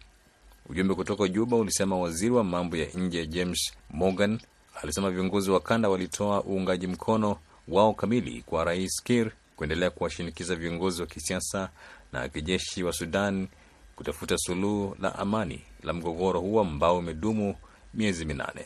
Ujumbe 0.69 0.95
kutoka 0.95 1.27
Juba 1.27 1.57
ulisema 1.57 1.97
waziri 1.97 2.31
wa 2.31 2.43
mambo 2.43 2.77
ya 2.77 2.87
nje 2.95 3.27
James 3.27 3.73
Morgan 3.89 4.39
alisema 4.83 5.11
viongozi 5.11 5.51
wa 5.51 5.59
kanda 5.59 5.89
walitoa 5.89 6.43
uungaji 6.43 6.87
mkono 6.87 7.37
wao 7.67 7.93
kamili 7.93 8.41
kwa 8.45 8.63
rais 8.63 9.03
Kir 9.03 9.31
kuendelea 9.55 9.89
kuwashinikiza 9.89 10.55
viongozi 10.55 11.01
wa 11.01 11.07
kisiasa 11.07 11.69
na 12.13 12.29
kijeshi 12.29 12.83
wa 12.83 12.93
Sudan 12.93 13.47
kutafuta 13.95 14.37
suluhu 14.37 14.95
la 15.01 15.15
amani 15.19 15.61
la 15.83 15.93
mgogoro 15.93 16.39
huo 16.39 16.61
ambao 16.61 16.97
umedumu 16.97 17.55
miezi 17.93 18.25
minane. 18.25 18.65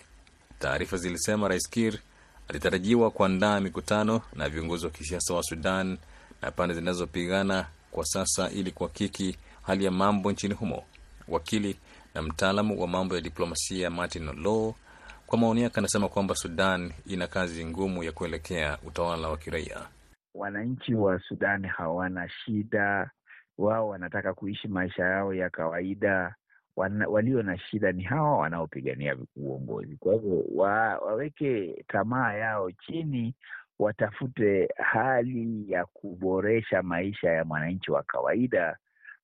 Taarifa 0.59 0.97
zilisema 0.97 1.47
rais 1.47 1.69
Kir 1.69 1.99
alitarajiwa 2.47 3.11
kuandaa 3.11 3.59
mikutano 3.59 4.21
na 4.33 4.49
viongozi 4.49 4.85
wa 4.85 4.91
kisiasa 4.91 5.33
wa 5.33 5.43
Sudan 5.43 5.97
na 6.41 6.51
pande 6.51 6.75
zinazopigana 6.75 7.67
kwa 7.91 8.05
sasa 8.05 8.49
ili 8.49 8.71
kuhakiki 8.71 9.37
hali 9.63 9.85
ya 9.85 9.91
mambo 9.91 10.31
nchini 10.31 10.53
humo. 10.53 10.83
Wakili 11.27 11.77
na 12.17 12.23
mtaalamu 12.23 12.81
wa 12.81 12.87
mambo 12.87 13.15
ya 13.15 13.21
diplomasia 13.21 13.89
Martin 13.89 14.25
Law 14.43 14.73
kwa 15.27 15.37
maoni 15.37 15.61
yake 15.61 15.79
anasema 15.79 16.09
kwamba 16.09 16.35
Sudan 16.35 16.91
ina 17.05 17.27
kazi 17.27 17.65
ngumu 17.65 18.03
ya 18.03 18.11
kuelekea 18.11 18.77
utawala 18.87 19.29
wa 19.29 19.37
kiraia. 19.37 19.77
Wananchi 20.35 20.95
wa 20.95 21.19
Sudan 21.19 21.65
hawana 21.65 22.29
shida, 22.29 23.11
wao 23.57 23.87
wanataka 23.89 24.33
kuishi 24.33 24.67
maisha 24.67 25.03
yao 25.03 25.33
ya 25.33 25.49
kawaida. 25.49 26.35
Wana, 26.75 27.07
walio 27.07 27.43
na 27.43 27.57
shida 27.57 27.91
ni 27.91 28.03
hawa 28.03 28.37
wanaopigania 28.37 29.17
uongozi. 29.35 29.95
Kwa 29.97 30.13
hivyo 30.13 30.43
wa, 30.55 30.97
waweke 30.97 31.83
tamaa 31.87 32.33
yao 32.33 32.71
chini, 32.71 33.35
watafute 33.79 34.69
hali 34.77 35.71
ya 35.71 35.85
kuboresha 35.85 36.83
maisha 36.83 37.29
ya 37.29 37.45
mwananchi 37.45 37.91
wa 37.91 38.03
kawaida 38.03 38.77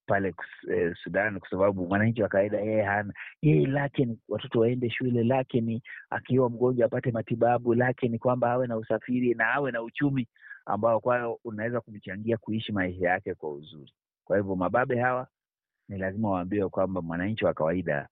pale 0.06 0.34
eh, 0.74 0.96
Sudan, 1.04 1.39
kwa 1.39 1.50
sababu 1.50 1.88
mwananchi 1.88 2.22
wa 2.24 2.30
kawaida 2.30 2.60
yeye 2.62 2.82
hana 2.84 3.13
yeye, 3.42 3.66
lake 3.68 4.06
ni 4.06 4.20
watoto 4.30 4.60
waende 4.60 4.89
shule, 4.89 5.24
lake 5.24 5.62
ni 5.62 5.84
akiwa 6.10 6.50
mgonjwa 6.50 6.86
apate 6.86 7.12
matibabu, 7.12 7.74
lake 7.76 8.08
ni 8.08 8.20
kwamba 8.20 8.52
awe 8.52 8.68
na 8.68 8.78
usafiri 8.78 9.34
na 9.34 9.54
awe 9.54 9.72
na 9.72 9.82
uchumi 9.82 10.28
ambao 10.66 11.00
kwayo 11.00 11.39
unaweza 11.44 11.82
kumchangia 11.82 12.38
kuishi 12.38 12.72
maisha 12.72 13.10
yake 13.10 13.34
kwa 13.36 13.52
uzuri. 13.52 13.94
Kwa 14.26 14.38
hivyo 14.38 14.56
mababe 14.56 15.00
hawa 15.00 15.28
ni 15.89 15.98
lazima 15.98 16.30
waambiwe 16.32 16.70
kwamba 16.70 17.02
mwananchi 17.02 17.46
wa 17.46 17.54
kawaida 17.54 18.08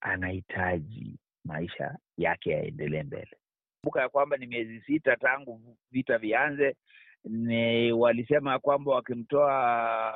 anahitaji 0.00 1.18
maisha 1.44 1.98
yake 2.16 2.50
yaendelee 2.50 3.02
mbele. 3.02 3.36
Kumbuka 3.80 4.00
ya 4.00 4.08
kwamba 4.08 4.36
ni 4.36 4.46
miezi 4.46 4.80
sita 4.80 5.16
tangu 5.16 5.76
vita 5.90 6.18
vianze. 6.18 6.76
Ni 7.24 7.92
walisema 7.92 8.58
kwamba 8.58 8.94
wakimtoa 8.94 10.14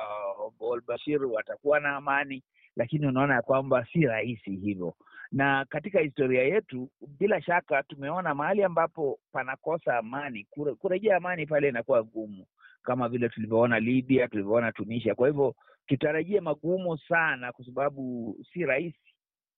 Bashir 0.87 1.25
watakuwa 1.25 1.79
na 1.79 1.95
amani, 1.95 2.43
lakini 2.75 3.07
unaona 3.07 3.33
ya 3.35 3.41
kwamba 3.41 3.85
si 3.93 4.01
rahisi 4.01 4.55
hivyo. 4.55 4.93
Na 5.31 5.65
katika 5.65 5.99
historia 5.99 6.43
yetu, 6.43 6.89
bila 7.19 7.41
shaka 7.41 7.83
tumeona 7.83 8.35
mahali 8.35 8.63
ambapo 8.63 9.19
panakosa 9.31 9.97
amani, 9.97 10.47
kurejea 10.79 11.17
amani 11.17 11.45
pale 11.45 11.69
inakuwa 11.69 12.03
ngumu, 12.05 12.45
kama 12.83 13.09
vile 13.09 13.29
tulivyoona 13.29 13.79
Libya, 13.79 14.27
tulivyoona 14.27 14.71
Tunisia. 14.71 15.15
Kwa 15.15 15.27
hivyo 15.27 15.55
tutarajie 15.87 16.41
magumu 16.41 16.97
sana, 16.97 17.51
kwa 17.51 17.65
sababu 17.65 18.35
si 18.53 18.65
rahisi 18.65 19.13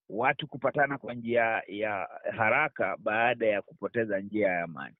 watu 0.09 0.47
kupatana 0.47 0.97
kwa 0.97 1.13
njia 1.13 1.61
ya 1.67 2.09
haraka 2.37 2.97
baada 2.99 3.47
ya 3.47 3.61
kupoteza 3.61 4.19
njia 4.19 4.47
ya 4.47 4.63
amani. 4.63 4.95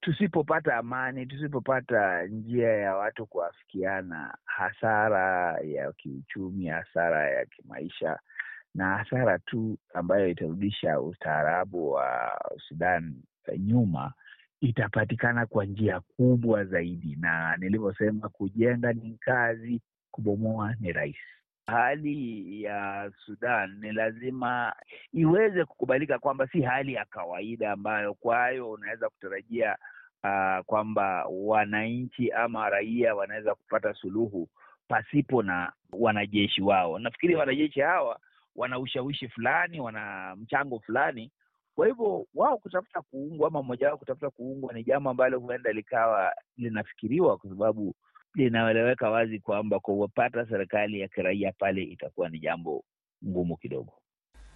Tusipopata 0.00 0.76
amani, 0.76 1.26
tusipopata 1.26 2.26
njia 2.26 2.68
ya 2.68 2.96
watu 2.96 3.26
kuafikiana, 3.26 4.38
hasara 4.44 5.58
ya 5.60 5.92
kiuchumi, 5.92 6.66
hasara 6.66 7.30
ya 7.30 7.46
kimaisha 7.46 8.18
na 8.74 8.96
hasara 8.96 9.38
tu 9.38 9.78
ambayo 9.94 10.28
itarudisha 10.28 11.00
ustaarabu 11.00 11.90
wa 11.90 12.40
Sudan 12.68 13.14
nyuma 13.58 14.12
itapatikana 14.60 15.46
kwa 15.46 15.64
njia 15.64 16.00
kubwa 16.00 16.64
zaidi, 16.64 17.16
na 17.20 17.56
nilivyosema, 17.56 18.28
kujenga 18.28 18.92
ni 18.92 19.18
kazi, 19.20 19.80
kubomoa 20.10 20.74
ni 20.80 20.92
rahisi. 20.92 21.18
Hali 21.72 22.62
ya 22.62 23.10
Sudan 23.26 23.78
ni 23.80 23.92
lazima 23.92 24.72
iweze 25.12 25.64
kukubalika 25.64 26.18
kwamba 26.18 26.46
si 26.46 26.62
hali 26.62 26.94
ya 26.94 27.04
kawaida 27.04 27.72
ambayo 27.72 28.14
kwayo 28.14 28.70
unaweza 28.70 29.08
kutarajia 29.08 29.76
uh, 30.24 30.64
kwamba 30.66 31.26
wananchi 31.30 32.32
ama 32.32 32.70
raia 32.70 33.14
wanaweza 33.14 33.54
kupata 33.54 33.94
suluhu 33.94 34.48
pasipo 34.88 35.42
na 35.42 35.72
wanajeshi 35.92 36.62
wao. 36.62 36.98
Nafikiri 36.98 37.34
wanajeshi 37.34 37.80
hawa 37.80 38.18
wana 38.56 38.78
ushawishi 38.78 39.28
fulani, 39.28 39.80
wana 39.80 40.36
mchango 40.36 40.80
fulani. 40.80 41.30
Kwa 41.74 41.86
hivyo 41.86 42.26
wao 42.34 42.58
kutafuta 42.58 43.02
kuungwa 43.02 43.48
ama 43.48 43.62
mmoja 43.62 43.86
wao 43.88 43.96
kutafuta 43.98 44.30
kuungwa 44.30 44.72
ni 44.72 44.84
jambo 44.84 45.10
ambalo 45.10 45.40
huenda 45.40 45.72
likawa 45.72 46.32
linafikiriwa, 46.56 47.36
kwa 47.38 47.50
sababu 47.50 47.94
linaeleweka 48.34 49.10
wazi 49.10 49.38
kwamba 49.38 49.80
kuwapata 49.80 50.46
serikali 50.46 51.00
ya 51.00 51.08
kiraia 51.08 51.52
pale 51.58 51.82
itakuwa 51.82 52.28
ni 52.28 52.38
jambo 52.38 52.84
ngumu 53.26 53.56
kidogo. 53.56 53.92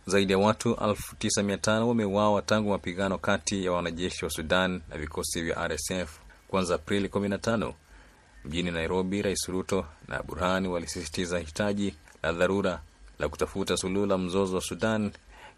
Zaidi 0.06 0.32
ya 0.32 0.38
watu 0.38 0.76
elfu 0.88 1.16
tisa 1.16 1.42
mia 1.42 1.56
tano 1.58 1.88
wameuawa 1.88 2.42
tangu 2.42 2.70
mapigano 2.70 3.18
kati 3.18 3.64
ya 3.64 3.72
wanajeshi 3.72 4.24
wa 4.24 4.30
Sudan 4.30 4.80
na 4.88 4.98
vikosi 4.98 5.42
vya 5.42 5.68
RSF 5.68 6.20
kuanza 6.48 6.74
Aprili 6.74 7.08
15. 7.08 7.72
Mjini 8.44 8.70
Nairobi, 8.70 9.22
Rais 9.22 9.48
Ruto 9.48 9.86
na 10.08 10.22
Burhani 10.22 10.68
walisisitiza 10.68 11.38
hitaji 11.38 11.94
la 12.22 12.32
dharura 12.32 12.80
la 13.18 13.28
kutafuta 13.28 13.76
suluhu 13.76 14.06
la 14.06 14.18
mzozo 14.18 14.54
wa 14.56 14.62
Sudan 14.62 15.10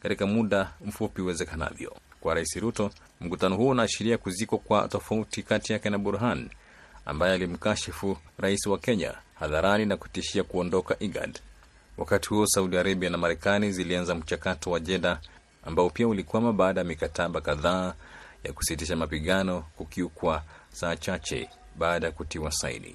katika 0.03 0.27
muda 0.27 0.73
mfupi 0.85 1.23
uwezekanavyo. 1.23 1.97
Kwa 2.21 2.35
Rais 2.35 2.57
Ruto, 2.57 2.91
mkutano 3.21 3.57
huo 3.57 3.69
unaashiria 3.69 4.19
kuzikwa 4.19 4.59
kwa 4.59 4.89
tofauti 4.89 5.43
kati 5.43 5.73
yake 5.73 5.91
na 5.91 5.99
Burhan 5.99 6.49
ambaye 7.09 7.35
alimkashifu 7.35 8.17
rais 8.39 8.67
wa 8.67 8.79
Kenya 8.79 9.15
hadharani 9.35 9.87
na 9.87 9.97
kutishia 9.97 10.43
kuondoka 10.43 10.97
IGAD. 11.01 11.39
Wakati 11.99 12.29
huo 12.29 12.47
Saudi 12.47 12.79
Arabia 12.79 13.11
na 13.11 13.19
Marekani 13.19 13.73
zilianza 13.73 14.15
mchakato 14.15 14.71
wa 14.71 14.81
Jeda 14.81 15.21
ambao 15.65 15.91
pia 15.91 16.09
ulikwama 16.09 16.53
baada 16.53 16.81
ya 16.81 16.87
mikataba 16.87 17.41
kadhaa 17.41 17.95
ya 18.45 18.53
kusitisha 18.53 18.97
mapigano 18.97 19.65
kukiukwa 19.77 20.43
saa 20.73 20.97
chache 20.97 21.49
baada 21.79 22.07
ya 22.07 22.13
kutiwa 22.13 22.53
saini. 22.53 22.95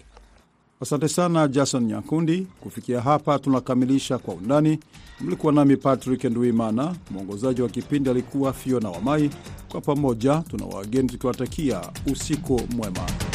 Asante 0.81 1.07
sana 1.07 1.47
Jason 1.47 1.83
Nyakundi. 1.85 2.47
Kufikia 2.61 3.01
hapa 3.01 3.39
tunakamilisha 3.39 4.17
Kwa 4.17 4.33
Undani. 4.33 4.79
Mlikuwa 5.21 5.53
nami 5.53 5.77
Patrick 5.77 6.23
Nduimana, 6.23 6.95
mwongozaji 7.11 7.61
wa 7.61 7.69
kipindi 7.69 8.09
alikuwa 8.09 8.53
Fiona 8.53 8.89
Wamai. 8.89 9.29
Kwa 9.71 9.81
pamoja 9.81 10.43
tuna 10.49 10.65
wageni 10.65 11.09
tukiwatakia 11.09 11.81
usiku 12.11 12.61
mwema. 12.75 13.32